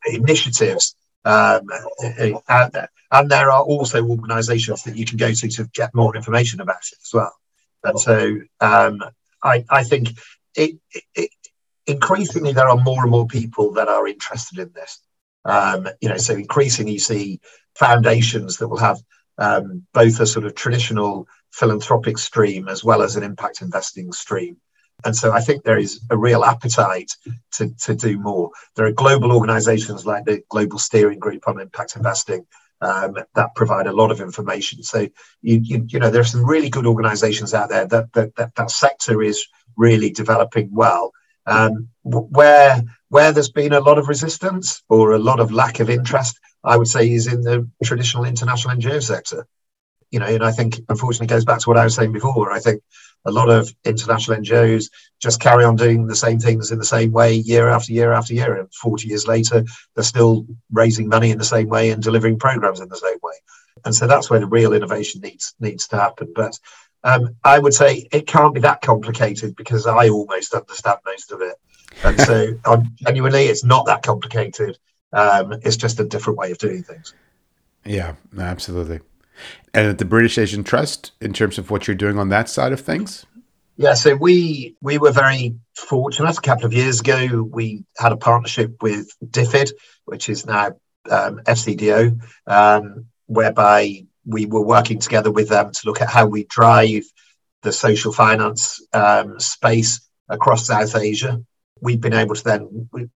initiatives 0.05 0.95
um, 1.25 1.67
out 2.49 2.73
there. 2.73 2.89
And 3.11 3.29
there 3.29 3.51
are 3.51 3.61
also 3.61 4.03
organisations 4.05 4.83
that 4.83 4.95
you 4.95 5.05
can 5.05 5.17
go 5.17 5.31
to 5.31 5.47
to 5.49 5.65
get 5.73 5.93
more 5.93 6.15
information 6.15 6.61
about 6.61 6.77
it 6.77 6.97
as 7.01 7.11
well. 7.13 7.33
And 7.83 7.99
so 7.99 8.37
um, 8.59 9.03
I, 9.43 9.65
I, 9.69 9.83
think 9.83 10.09
it, 10.55 10.77
it, 11.15 11.29
increasingly 11.85 12.53
there 12.53 12.69
are 12.69 12.77
more 12.77 13.01
and 13.01 13.11
more 13.11 13.27
people 13.27 13.73
that 13.73 13.87
are 13.87 14.07
interested 14.07 14.59
in 14.59 14.71
this. 14.73 14.99
Um, 15.43 15.87
you 15.99 16.09
know, 16.09 16.17
so 16.17 16.33
increasingly 16.33 16.93
you 16.93 16.99
see 16.99 17.41
foundations 17.75 18.57
that 18.57 18.67
will 18.67 18.77
have 18.77 18.99
um, 19.37 19.85
both 19.93 20.19
a 20.19 20.25
sort 20.27 20.45
of 20.45 20.55
traditional 20.55 21.27
philanthropic 21.51 22.17
stream 22.17 22.67
as 22.67 22.83
well 22.83 23.01
as 23.01 23.15
an 23.15 23.23
impact 23.23 23.61
investing 23.61 24.11
stream. 24.11 24.57
And 25.05 25.15
so 25.15 25.31
I 25.31 25.41
think 25.41 25.63
there 25.63 25.79
is 25.79 26.01
a 26.09 26.17
real 26.17 26.43
appetite 26.43 27.11
to, 27.53 27.73
to 27.85 27.95
do 27.95 28.19
more. 28.19 28.51
There 28.75 28.85
are 28.85 28.91
global 28.91 29.31
organizations 29.31 30.05
like 30.05 30.25
the 30.25 30.43
Global 30.49 30.77
Steering 30.77 31.19
Group 31.19 31.47
on 31.47 31.59
Impact 31.59 31.95
Investing 31.95 32.45
um, 32.81 33.15
that 33.35 33.55
provide 33.55 33.87
a 33.87 33.93
lot 33.93 34.11
of 34.11 34.19
information. 34.19 34.83
So, 34.83 35.01
you, 35.41 35.59
you, 35.61 35.85
you, 35.87 35.99
know, 35.99 36.09
there 36.09 36.21
are 36.21 36.25
some 36.25 36.45
really 36.45 36.69
good 36.69 36.87
organizations 36.87 37.53
out 37.53 37.69
there 37.69 37.85
that 37.87 38.13
that, 38.13 38.35
that, 38.35 38.55
that 38.55 38.71
sector 38.71 39.21
is 39.21 39.45
really 39.77 40.09
developing 40.09 40.69
well. 40.71 41.11
Um, 41.45 41.89
where 42.03 42.81
where 43.09 43.31
there's 43.31 43.51
been 43.51 43.73
a 43.73 43.79
lot 43.79 43.97
of 43.97 44.07
resistance 44.07 44.83
or 44.89 45.11
a 45.11 45.19
lot 45.19 45.39
of 45.39 45.51
lack 45.51 45.79
of 45.79 45.89
interest, 45.89 46.39
I 46.63 46.77
would 46.77 46.87
say 46.87 47.11
is 47.11 47.27
in 47.27 47.41
the 47.41 47.67
traditional 47.83 48.25
international 48.25 48.75
NGO 48.75 49.01
sector. 49.01 49.47
You 50.11 50.19
know, 50.19 50.25
and 50.25 50.43
I 50.43 50.51
think 50.51 50.79
unfortunately 50.89 51.27
goes 51.27 51.45
back 51.45 51.59
to 51.59 51.69
what 51.69 51.77
I 51.77 51.83
was 51.83 51.95
saying 51.95 52.11
before. 52.11 52.51
I 52.51 52.59
think 52.59 52.81
a 53.25 53.31
lot 53.31 53.49
of 53.49 53.73
international 53.85 54.37
NGOs 54.37 54.89
just 55.19 55.39
carry 55.39 55.63
on 55.63 55.75
doing 55.75 56.07
the 56.07 56.15
same 56.15 56.39
things 56.39 56.71
in 56.71 56.79
the 56.79 56.85
same 56.85 57.11
way 57.11 57.33
year 57.33 57.69
after 57.69 57.93
year 57.93 58.13
after 58.13 58.33
year. 58.33 58.59
And 58.59 58.73
40 58.73 59.07
years 59.07 59.27
later, 59.27 59.63
they're 59.95 60.03
still 60.03 60.45
raising 60.71 61.07
money 61.07 61.31
in 61.31 61.37
the 61.37 61.45
same 61.45 61.69
way 61.69 61.91
and 61.91 62.01
delivering 62.01 62.39
programs 62.39 62.79
in 62.79 62.89
the 62.89 62.97
same 62.97 63.17
way. 63.21 63.33
And 63.85 63.95
so 63.95 64.07
that's 64.07 64.29
where 64.29 64.39
the 64.39 64.47
real 64.47 64.73
innovation 64.73 65.21
needs 65.21 65.55
needs 65.59 65.87
to 65.89 65.97
happen. 65.97 66.33
But 66.35 66.57
um, 67.03 67.35
I 67.43 67.59
would 67.59 67.73
say 67.73 68.07
it 68.11 68.27
can't 68.27 68.53
be 68.53 68.61
that 68.61 68.81
complicated 68.81 69.55
because 69.55 69.87
I 69.87 70.09
almost 70.09 70.53
understand 70.53 70.99
most 71.05 71.31
of 71.31 71.41
it. 71.41 71.55
And 72.03 72.19
so 72.19 72.53
um, 72.65 72.95
genuinely, 73.03 73.45
it's 73.45 73.63
not 73.63 73.85
that 73.87 74.03
complicated. 74.03 74.77
Um, 75.13 75.53
it's 75.63 75.77
just 75.77 75.99
a 75.99 76.05
different 76.05 76.39
way 76.39 76.51
of 76.51 76.57
doing 76.57 76.83
things. 76.83 77.13
Yeah, 77.83 78.13
absolutely. 78.37 78.99
And 79.73 79.87
at 79.87 79.97
the 79.97 80.05
British 80.05 80.37
Asian 80.37 80.63
Trust, 80.63 81.11
in 81.21 81.33
terms 81.33 81.57
of 81.57 81.71
what 81.71 81.87
you're 81.87 81.95
doing 81.95 82.17
on 82.17 82.29
that 82.29 82.49
side 82.49 82.73
of 82.73 82.81
things? 82.81 83.25
Yeah, 83.77 83.93
so 83.93 84.15
we 84.15 84.75
we 84.81 84.97
were 84.97 85.11
very 85.11 85.55
fortunate. 85.75 86.37
A 86.37 86.41
couple 86.41 86.65
of 86.65 86.73
years 86.73 86.99
ago, 86.99 87.41
we 87.41 87.83
had 87.97 88.11
a 88.11 88.17
partnership 88.17 88.81
with 88.81 89.09
DFID, 89.25 89.71
which 90.05 90.29
is 90.29 90.45
now 90.45 90.73
um, 91.09 91.39
FCDO, 91.45 92.21
um, 92.47 93.05
whereby 93.27 94.05
we 94.25 94.45
were 94.45 94.61
working 94.61 94.99
together 94.99 95.31
with 95.31 95.49
them 95.49 95.71
to 95.71 95.81
look 95.85 96.01
at 96.01 96.09
how 96.09 96.27
we 96.27 96.43
drive 96.43 97.03
the 97.63 97.71
social 97.71 98.11
finance 98.11 98.85
um, 98.93 99.39
space 99.39 100.07
across 100.29 100.67
South 100.67 100.95
Asia. 100.95 101.41
We've 101.79 102.01
been 102.01 102.13
able 102.13 102.35
to 102.35 102.43
then 102.43 102.89
we, 102.91 103.07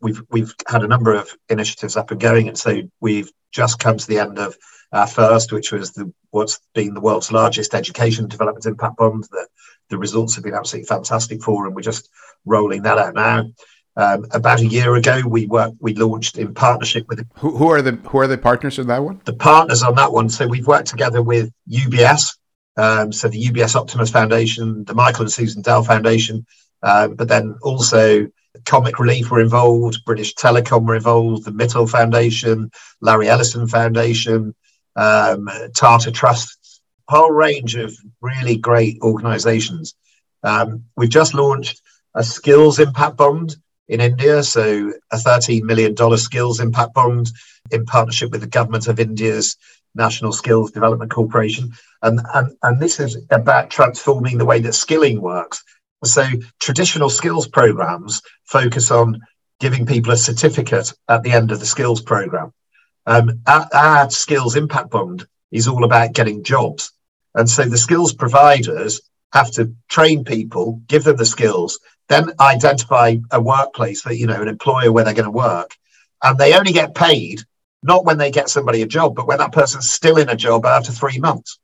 we've 0.00 0.22
we've 0.30 0.54
had 0.66 0.82
a 0.84 0.88
number 0.88 1.14
of 1.14 1.30
initiatives 1.48 1.96
up 1.96 2.10
and 2.10 2.20
going, 2.20 2.48
and 2.48 2.58
so 2.58 2.82
we've 3.00 3.30
just 3.52 3.78
come 3.78 3.98
to 3.98 4.06
the 4.06 4.20
end 4.20 4.38
of 4.38 4.56
our 4.92 5.06
first, 5.06 5.52
which 5.52 5.72
was 5.72 5.92
the 5.92 6.12
what's 6.30 6.60
been 6.74 6.94
the 6.94 7.00
world's 7.00 7.32
largest 7.32 7.74
education 7.74 8.28
development 8.28 8.66
impact 8.66 8.96
bond. 8.96 9.24
The, 9.30 9.46
the 9.90 9.98
results 9.98 10.34
have 10.34 10.44
been 10.44 10.54
absolutely 10.54 10.86
fantastic 10.86 11.42
for, 11.42 11.66
and 11.66 11.74
we're 11.74 11.82
just 11.82 12.08
rolling 12.44 12.82
that 12.82 12.98
out 12.98 13.14
now. 13.14 13.44
Um, 13.96 14.26
about 14.30 14.60
a 14.60 14.66
year 14.66 14.94
ago, 14.94 15.22
we 15.26 15.46
worked, 15.46 15.76
we 15.80 15.94
launched 15.94 16.38
in 16.38 16.54
partnership 16.54 17.06
with. 17.08 17.26
Who, 17.38 17.56
who, 17.56 17.68
are 17.70 17.82
the 17.82 17.92
who 17.92 18.18
are 18.18 18.26
the 18.26 18.38
partners 18.38 18.78
on 18.78 18.86
that 18.86 19.02
one? 19.02 19.20
The 19.24 19.32
partners 19.32 19.82
on 19.82 19.96
that 19.96 20.12
one. 20.12 20.28
So 20.28 20.46
we've 20.46 20.66
worked 20.66 20.88
together 20.88 21.20
with 21.20 21.52
UBS, 21.68 22.36
um, 22.76 23.12
so 23.12 23.28
the 23.28 23.44
UBS 23.46 23.74
Optimus 23.74 24.10
Foundation, 24.10 24.84
the 24.84 24.94
Michael 24.94 25.22
and 25.22 25.32
Susan 25.32 25.62
Dell 25.62 25.82
Foundation, 25.82 26.46
uh, 26.82 27.08
but 27.08 27.28
then 27.28 27.56
also 27.62 28.28
Comic 28.64 28.98
Relief 28.98 29.30
were 29.30 29.40
involved, 29.40 30.04
British 30.04 30.34
Telecom 30.34 30.86
were 30.86 30.96
involved, 30.96 31.44
the 31.44 31.50
Mittal 31.50 31.90
Foundation, 31.90 32.70
Larry 33.00 33.28
Ellison 33.28 33.66
Foundation, 33.66 34.54
um, 34.98 35.48
Tata 35.74 36.10
Trust, 36.10 36.82
whole 37.08 37.30
range 37.30 37.76
of 37.76 37.96
really 38.20 38.56
great 38.56 38.98
organisations. 39.00 39.94
Um, 40.42 40.84
we've 40.96 41.08
just 41.08 41.34
launched 41.34 41.80
a 42.14 42.22
skills 42.22 42.78
impact 42.78 43.16
bond, 43.16 43.56
in 43.88 44.00
India. 44.00 44.42
So 44.42 44.92
a 45.10 45.16
$13 45.16 45.62
million 45.62 45.96
skills 46.18 46.60
impact 46.60 46.94
bond 46.94 47.30
in 47.70 47.86
partnership 47.86 48.30
with 48.30 48.42
the 48.42 48.46
government 48.46 48.86
of 48.86 49.00
India's 49.00 49.56
National 49.94 50.32
Skills 50.32 50.70
Development 50.70 51.10
Corporation. 51.10 51.72
And, 52.02 52.20
and, 52.34 52.56
and 52.62 52.80
this 52.80 53.00
is 53.00 53.18
about 53.30 53.70
transforming 53.70 54.38
the 54.38 54.44
way 54.44 54.60
that 54.60 54.74
skilling 54.74 55.20
works. 55.20 55.62
So 56.04 56.24
traditional 56.60 57.10
skills 57.10 57.48
programs 57.48 58.22
focus 58.44 58.90
on 58.90 59.20
giving 59.58 59.86
people 59.86 60.12
a 60.12 60.16
certificate 60.16 60.92
at 61.08 61.24
the 61.24 61.32
end 61.32 61.50
of 61.50 61.58
the 61.58 61.66
skills 61.66 62.00
program. 62.00 62.52
Um, 63.08 63.40
our, 63.46 63.66
our 63.72 64.10
skills 64.10 64.54
impact 64.54 64.90
bond 64.90 65.26
is 65.50 65.66
all 65.66 65.84
about 65.84 66.12
getting 66.12 66.44
jobs. 66.44 66.92
And 67.34 67.48
so 67.48 67.64
the 67.64 67.78
skills 67.78 68.12
providers 68.12 69.00
have 69.32 69.50
to 69.52 69.72
train 69.88 70.24
people, 70.24 70.82
give 70.86 71.04
them 71.04 71.16
the 71.16 71.24
skills, 71.24 71.80
then 72.08 72.32
identify 72.38 73.16
a 73.30 73.40
workplace 73.40 74.02
that, 74.02 74.18
you 74.18 74.26
know, 74.26 74.42
an 74.42 74.48
employer 74.48 74.92
where 74.92 75.04
they're 75.04 75.14
going 75.14 75.24
to 75.24 75.30
work. 75.30 75.74
And 76.22 76.36
they 76.36 76.54
only 76.54 76.72
get 76.72 76.94
paid 76.94 77.40
not 77.82 78.04
when 78.04 78.18
they 78.18 78.30
get 78.30 78.50
somebody 78.50 78.82
a 78.82 78.86
job, 78.86 79.14
but 79.14 79.26
when 79.26 79.38
that 79.38 79.52
person's 79.52 79.90
still 79.90 80.18
in 80.18 80.28
a 80.28 80.36
job 80.36 80.66
after 80.66 80.92
three 80.92 81.18
months. 81.18 81.58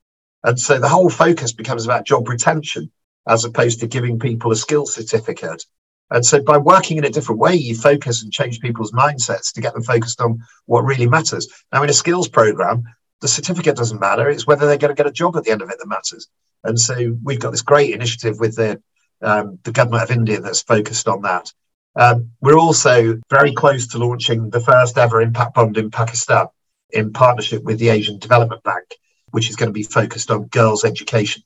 And 0.45 0.59
so 0.59 0.79
the 0.79 0.89
whole 0.89 1.11
focus 1.11 1.53
becomes 1.53 1.85
about 1.85 2.07
job 2.07 2.27
retention 2.27 2.91
as 3.29 3.45
opposed 3.45 3.81
to 3.81 3.87
giving 3.87 4.19
people 4.19 4.51
a 4.51 4.57
skill 4.57 4.87
certificate. 4.87 5.67
And 6.11 6.25
so 6.25 6.43
by 6.43 6.59
working 6.59 6.99
in 6.99 7.05
a 7.05 7.11
different 7.11 7.41
way, 7.41 7.55
you 7.55 7.75
focus 7.75 8.23
and 8.23 8.33
change 8.33 8.61
people's 8.61 8.93
mindsets 8.93 9.53
to 9.55 9.61
get 9.61 9.75
them 9.75 9.83
focused 9.83 10.21
on 10.21 10.43
what 10.67 10.85
really 10.85 11.09
matters. 11.09 11.49
Now, 11.73 11.83
in 11.83 11.91
a 11.91 11.95
skills 11.95 12.29
program, 12.29 12.85
the 13.21 13.29
certificate 13.29 13.77
doesn't 13.77 14.01
matter. 14.01 14.29
It's 14.29 14.47
whether 14.47 14.67
they're 14.67 14.79
going 14.79 14.95
to 14.95 15.03
get 15.03 15.07
a 15.07 15.13
job 15.13 15.37
at 15.37 15.45
the 15.45 15.51
end 15.51 15.63
of 15.63 15.71
it 15.71 15.79
that 15.79 15.89
matters. 15.89 16.29
And 16.63 16.79
so 16.79 17.17
we've 17.23 17.41
got 17.41 17.51
this 17.51 17.63
great 17.63 17.95
initiative 17.95 18.39
with 18.39 18.57
the, 18.57 18.83
um, 19.23 19.59
the 19.63 19.73
government 19.73 20.03
of 20.03 20.11
India 20.11 20.41
that's 20.41 20.63
focused 20.63 21.09
on 21.09 21.23
that. 21.23 21.53
Um, 21.97 22.31
we're 22.41 22.59
also 22.59 23.21
very 23.31 23.53
close 23.53 23.89
to 23.89 23.99
launching 23.99 24.51
the 24.51 24.61
first 24.61 24.99
ever 24.99 25.21
impact 25.21 25.55
bond 25.55 25.79
in 25.79 25.91
Pakistan 25.91 26.47
in 26.91 27.13
partnership 27.13 27.63
with 27.63 27.79
the 27.79 27.89
Asian 27.89 28.19
Development 28.19 28.63
Bank, 28.63 28.97
which 29.31 29.49
is 29.49 29.57
going 29.57 29.69
to 29.69 29.73
be 29.73 29.85
focused 29.85 30.31
on 30.31 30.47
girls' 30.49 30.85
education. 30.85 31.43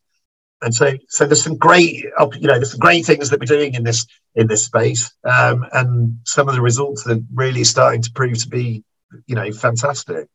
And 0.60 0.74
so, 0.74 0.92
so 1.08 1.26
there's 1.26 1.42
some 1.42 1.56
great, 1.56 1.94
you 1.94 2.46
know, 2.48 2.54
there's 2.54 2.72
some 2.72 2.80
great 2.80 3.06
things 3.06 3.30
that 3.30 3.38
we're 3.38 3.46
doing 3.46 3.74
in 3.74 3.84
this 3.84 4.06
in 4.34 4.46
this 4.46 4.64
space, 4.64 5.12
um, 5.24 5.64
and 5.72 6.18
some 6.24 6.48
of 6.48 6.54
the 6.54 6.60
results 6.60 7.06
are 7.06 7.18
really 7.34 7.64
starting 7.64 8.02
to 8.02 8.10
prove 8.12 8.38
to 8.38 8.48
be, 8.48 8.84
you 9.26 9.34
know, 9.34 9.50
fantastic. 9.52 10.28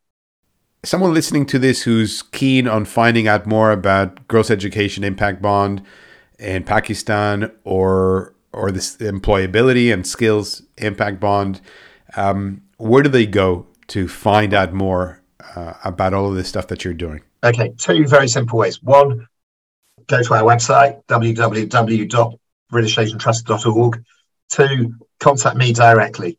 Someone 0.84 1.14
listening 1.14 1.46
to 1.48 1.60
this 1.60 1.84
who's 1.84 2.22
keen 2.22 2.68
on 2.68 2.86
finding 2.86 3.28
out 3.28 3.46
more 3.46 3.72
about 3.72 4.28
Girls' 4.28 4.52
Education 4.52 5.04
Impact 5.04 5.42
Bond 5.42 5.82
in 6.40 6.64
Pakistan 6.64 7.52
or 7.64 8.34
or 8.54 8.72
this 8.72 8.98
employability 8.98 9.92
and 9.92 10.06
skills 10.06 10.62
impact 10.78 11.20
bond, 11.20 11.60
um, 12.16 12.62
where 12.78 13.02
do 13.02 13.10
they 13.10 13.26
go 13.26 13.66
to 13.88 14.08
find 14.08 14.54
out 14.54 14.74
more 14.74 15.22
uh, 15.56 15.74
about 15.84 16.14
all 16.14 16.30
of 16.30 16.36
this 16.36 16.48
stuff 16.48 16.68
that 16.68 16.86
you're 16.86 16.94
doing? 16.94 17.22
Okay, 17.44 17.74
two 17.78 18.08
very 18.08 18.28
simple 18.28 18.60
ways. 18.60 18.82
One, 18.82 19.28
go 20.08 20.24
to 20.24 20.34
our 20.34 20.44
website, 20.44 21.04
www.britishasiantrust.org. 21.06 24.04
to 24.52 24.94
contact 25.20 25.58
me 25.58 25.74
directly, 25.74 26.38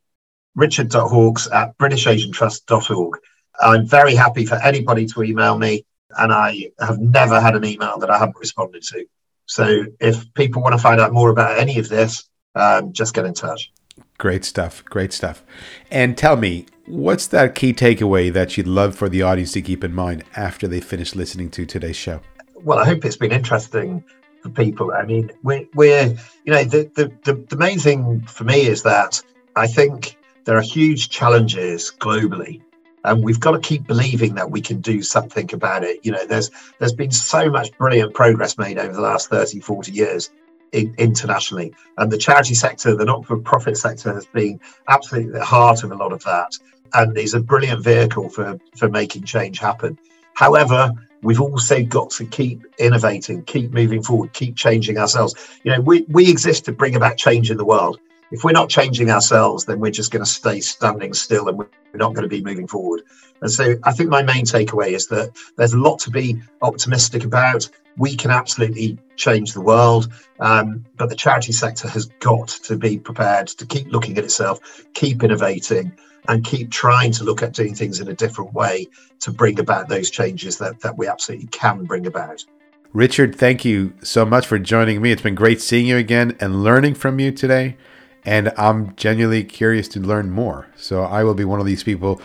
richard.hawkes 0.54 1.50
at 1.50 1.76
britishasiantrust.org. 1.78 3.18
I'm 3.60 3.86
very 3.86 4.14
happy 4.14 4.46
for 4.46 4.54
anybody 4.56 5.06
to 5.06 5.22
email 5.22 5.58
me, 5.58 5.84
and 6.18 6.32
I 6.32 6.70
have 6.80 6.98
never 6.98 7.40
had 7.40 7.56
an 7.56 7.64
email 7.64 7.98
that 7.98 8.10
I 8.10 8.18
haven't 8.18 8.38
responded 8.38 8.82
to. 8.84 9.06
So 9.46 9.86
if 10.00 10.32
people 10.34 10.62
want 10.62 10.74
to 10.74 10.78
find 10.78 11.00
out 11.00 11.12
more 11.12 11.30
about 11.30 11.58
any 11.58 11.78
of 11.78 11.88
this, 11.88 12.28
um, 12.54 12.92
just 12.92 13.14
get 13.14 13.24
in 13.24 13.34
touch. 13.34 13.72
Great 14.18 14.44
stuff. 14.44 14.84
Great 14.84 15.12
stuff. 15.12 15.42
And 15.90 16.16
tell 16.16 16.36
me, 16.36 16.66
what's 16.86 17.26
that 17.28 17.54
key 17.54 17.72
takeaway 17.72 18.32
that 18.32 18.56
you'd 18.56 18.66
love 18.66 18.96
for 18.96 19.08
the 19.08 19.22
audience 19.22 19.52
to 19.52 19.62
keep 19.62 19.84
in 19.84 19.94
mind 19.94 20.24
after 20.36 20.68
they 20.68 20.80
finish 20.80 21.14
listening 21.14 21.50
to 21.50 21.66
today's 21.66 21.96
show? 21.96 22.20
Well, 22.64 22.78
I 22.78 22.84
hope 22.84 23.04
it's 23.04 23.16
been 23.16 23.32
interesting 23.32 24.02
for 24.42 24.48
people. 24.48 24.92
I 24.92 25.04
mean, 25.04 25.30
we're, 25.42 25.66
we're 25.74 26.16
you 26.44 26.52
know, 26.52 26.64
the, 26.64 26.90
the, 26.94 27.12
the, 27.24 27.34
the 27.48 27.56
main 27.56 27.78
thing 27.78 28.22
for 28.22 28.44
me 28.44 28.66
is 28.66 28.82
that 28.82 29.22
I 29.54 29.66
think 29.66 30.16
there 30.44 30.56
are 30.56 30.62
huge 30.62 31.10
challenges 31.10 31.92
globally 31.98 32.60
and 33.04 33.22
we've 33.22 33.40
got 33.40 33.52
to 33.52 33.60
keep 33.60 33.86
believing 33.86 34.34
that 34.34 34.50
we 34.50 34.60
can 34.60 34.80
do 34.80 35.02
something 35.02 35.52
about 35.52 35.84
it 35.84 36.00
you 36.04 36.12
know 36.12 36.24
there's 36.26 36.50
there's 36.78 36.92
been 36.92 37.10
so 37.10 37.50
much 37.50 37.76
brilliant 37.78 38.14
progress 38.14 38.58
made 38.58 38.78
over 38.78 38.92
the 38.92 39.00
last 39.00 39.28
30 39.28 39.60
40 39.60 39.92
years 39.92 40.30
in, 40.72 40.94
internationally 40.98 41.74
and 41.98 42.10
the 42.10 42.18
charity 42.18 42.54
sector 42.54 42.96
the 42.96 43.04
not-for-profit 43.04 43.76
sector 43.76 44.12
has 44.12 44.26
been 44.26 44.58
absolutely 44.88 45.32
at 45.32 45.38
the 45.38 45.44
heart 45.44 45.84
of 45.84 45.92
a 45.92 45.96
lot 45.96 46.12
of 46.12 46.22
that 46.24 46.56
and 46.94 47.16
is 47.16 47.34
a 47.34 47.40
brilliant 47.40 47.82
vehicle 47.82 48.28
for 48.28 48.58
for 48.76 48.88
making 48.88 49.24
change 49.24 49.58
happen 49.58 49.98
however 50.34 50.90
we've 51.24 51.40
also 51.40 51.82
got 51.82 52.10
to 52.10 52.24
keep 52.26 52.64
innovating 52.78 53.42
keep 53.44 53.72
moving 53.72 54.02
forward 54.02 54.32
keep 54.32 54.56
changing 54.56 54.98
ourselves 54.98 55.34
you 55.64 55.72
know 55.72 55.80
we, 55.80 56.02
we 56.08 56.30
exist 56.30 56.64
to 56.64 56.72
bring 56.72 56.94
about 56.94 57.16
change 57.16 57.50
in 57.50 57.56
the 57.56 57.64
world 57.64 57.98
if 58.34 58.42
we're 58.42 58.50
not 58.50 58.68
changing 58.68 59.10
ourselves, 59.10 59.64
then 59.64 59.78
we're 59.78 59.92
just 59.92 60.10
going 60.10 60.24
to 60.24 60.30
stay 60.30 60.60
standing 60.60 61.14
still 61.14 61.48
and 61.48 61.56
we're 61.56 61.68
not 61.94 62.14
going 62.14 62.22
to 62.24 62.28
be 62.28 62.42
moving 62.42 62.66
forward. 62.66 63.02
And 63.40 63.50
so 63.50 63.76
I 63.84 63.92
think 63.92 64.10
my 64.10 64.22
main 64.22 64.44
takeaway 64.44 64.88
is 64.88 65.06
that 65.06 65.30
there's 65.56 65.72
a 65.72 65.78
lot 65.78 66.00
to 66.00 66.10
be 66.10 66.40
optimistic 66.60 67.24
about. 67.24 67.68
We 67.96 68.16
can 68.16 68.30
absolutely 68.30 68.98
change 69.16 69.52
the 69.52 69.60
world, 69.60 70.12
um, 70.40 70.84
but 70.96 71.08
the 71.08 71.14
charity 71.14 71.52
sector 71.52 71.88
has 71.88 72.06
got 72.20 72.48
to 72.48 72.76
be 72.76 72.98
prepared 72.98 73.48
to 73.48 73.66
keep 73.66 73.88
looking 73.88 74.18
at 74.18 74.24
itself, 74.24 74.84
keep 74.94 75.22
innovating, 75.22 75.92
and 76.28 76.44
keep 76.44 76.70
trying 76.70 77.12
to 77.12 77.24
look 77.24 77.42
at 77.42 77.52
doing 77.52 77.74
things 77.74 78.00
in 78.00 78.08
a 78.08 78.14
different 78.14 78.52
way 78.54 78.86
to 79.20 79.30
bring 79.30 79.60
about 79.60 79.88
those 79.88 80.10
changes 80.10 80.58
that, 80.58 80.80
that 80.80 80.96
we 80.96 81.06
absolutely 81.06 81.46
can 81.48 81.84
bring 81.84 82.06
about. 82.06 82.44
Richard, 82.92 83.34
thank 83.34 83.64
you 83.64 83.92
so 84.02 84.24
much 84.24 84.46
for 84.46 84.58
joining 84.58 85.02
me. 85.02 85.12
It's 85.12 85.22
been 85.22 85.34
great 85.34 85.60
seeing 85.60 85.86
you 85.86 85.96
again 85.96 86.36
and 86.40 86.62
learning 86.62 86.94
from 86.94 87.18
you 87.18 87.32
today 87.32 87.76
and 88.24 88.52
I'm 88.56 88.94
genuinely 88.96 89.44
curious 89.44 89.88
to 89.88 90.00
learn 90.00 90.30
more. 90.30 90.66
So 90.76 91.02
I 91.02 91.24
will 91.24 91.34
be 91.34 91.44
one 91.44 91.60
of 91.60 91.66
these 91.66 91.84
people 91.84 92.20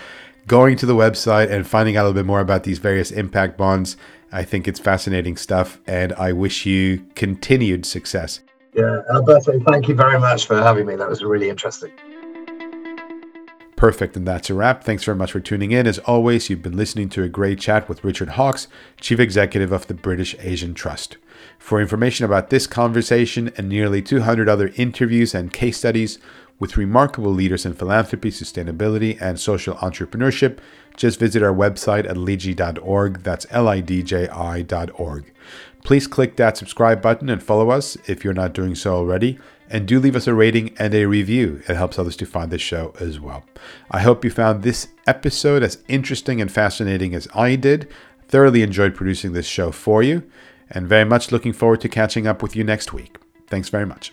going 0.47 0.77
to 0.77 0.85
the 0.85 0.95
website 0.95 1.51
and 1.51 1.67
finding 1.67 1.97
out 1.97 2.03
a 2.03 2.05
little 2.07 2.21
bit 2.21 2.25
more 2.25 2.39
about 2.39 2.63
these 2.63 2.79
various 2.79 3.11
impact 3.11 3.57
bonds. 3.57 3.97
I 4.31 4.43
think 4.43 4.67
it's 4.67 4.79
fascinating 4.79 5.37
stuff, 5.37 5.79
and 5.87 6.13
I 6.13 6.33
wish 6.33 6.65
you 6.65 7.05
continued 7.15 7.85
success. 7.85 8.41
Yeah, 8.73 9.01
Alberto, 9.11 9.59
thank 9.61 9.87
you 9.87 9.95
very 9.95 10.19
much 10.19 10.45
for 10.45 10.61
having 10.61 10.85
me. 10.85 10.95
That 10.95 11.09
was 11.09 11.23
really 11.23 11.49
interesting. 11.49 11.91
Perfect, 13.75 14.17
and 14.17 14.27
that's 14.27 14.49
a 14.49 14.53
wrap. 14.53 14.83
Thanks 14.83 15.05
very 15.05 15.17
much 15.17 15.31
for 15.31 15.39
tuning 15.39 15.71
in. 15.71 15.87
As 15.87 15.99
always, 15.99 16.49
you've 16.49 16.61
been 16.61 16.75
listening 16.75 17.07
to 17.09 17.23
a 17.23 17.29
great 17.29 17.59
chat 17.59 17.87
with 17.87 18.03
Richard 18.03 18.31
Hawkes, 18.31 18.67
Chief 18.99 19.19
Executive 19.19 19.71
of 19.71 19.87
the 19.87 19.93
British 19.93 20.35
Asian 20.39 20.73
Trust. 20.73 21.17
For 21.57 21.79
information 21.79 22.25
about 22.25 22.49
this 22.49 22.67
conversation 22.67 23.51
and 23.55 23.69
nearly 23.69 24.01
200 24.01 24.49
other 24.49 24.73
interviews 24.75 25.33
and 25.33 25.53
case 25.53 25.77
studies 25.77 26.19
with 26.59 26.77
remarkable 26.77 27.31
leaders 27.31 27.65
in 27.65 27.73
philanthropy, 27.73 28.29
sustainability, 28.29 29.19
and 29.21 29.39
social 29.39 29.75
entrepreneurship, 29.75 30.59
just 30.95 31.19
visit 31.19 31.41
our 31.41 31.53
website 31.53 32.07
at 32.07 32.17
lidji.org. 32.17 33.23
That's 33.23 33.45
L 33.49 33.67
I 33.67 33.79
D 33.79 34.03
J 34.03 34.27
I.org. 34.27 35.31
Please 35.83 36.07
click 36.07 36.35
that 36.35 36.57
subscribe 36.57 37.01
button 37.01 37.29
and 37.29 37.41
follow 37.41 37.69
us 37.69 37.97
if 38.07 38.23
you're 38.23 38.33
not 38.33 38.53
doing 38.53 38.75
so 38.75 38.95
already. 38.95 39.39
And 39.71 39.87
do 39.87 39.99
leave 39.99 40.15
us 40.15 40.27
a 40.27 40.33
rating 40.33 40.75
and 40.79 40.95
a 40.95 41.05
review. 41.05 41.61
It 41.69 41.75
helps 41.75 41.99
others 41.99 42.17
to 42.17 42.25
find 42.25 42.51
the 42.51 42.57
show 42.57 42.93
as 42.99 43.19
well. 43.19 43.45
I 43.91 44.01
hope 44.01 44.25
you 44.25 44.31
found 44.31 44.63
this 44.63 44.87
episode 45.05 45.61
as 45.61 45.83
interesting 45.87 46.41
and 46.41 46.51
fascinating 46.51 47.13
as 47.13 47.27
I 47.35 47.55
did. 47.55 47.87
Thoroughly 48.27 48.63
enjoyed 48.63 48.95
producing 48.95 49.33
this 49.33 49.47
show 49.47 49.71
for 49.71 50.01
you 50.01 50.23
and 50.71 50.87
very 50.87 51.05
much 51.05 51.31
looking 51.31 51.53
forward 51.53 51.81
to 51.81 51.89
catching 51.89 52.27
up 52.27 52.41
with 52.41 52.55
you 52.55 52.63
next 52.63 52.93
week. 52.93 53.17
Thanks 53.47 53.69
very 53.69 53.85
much. 53.85 54.11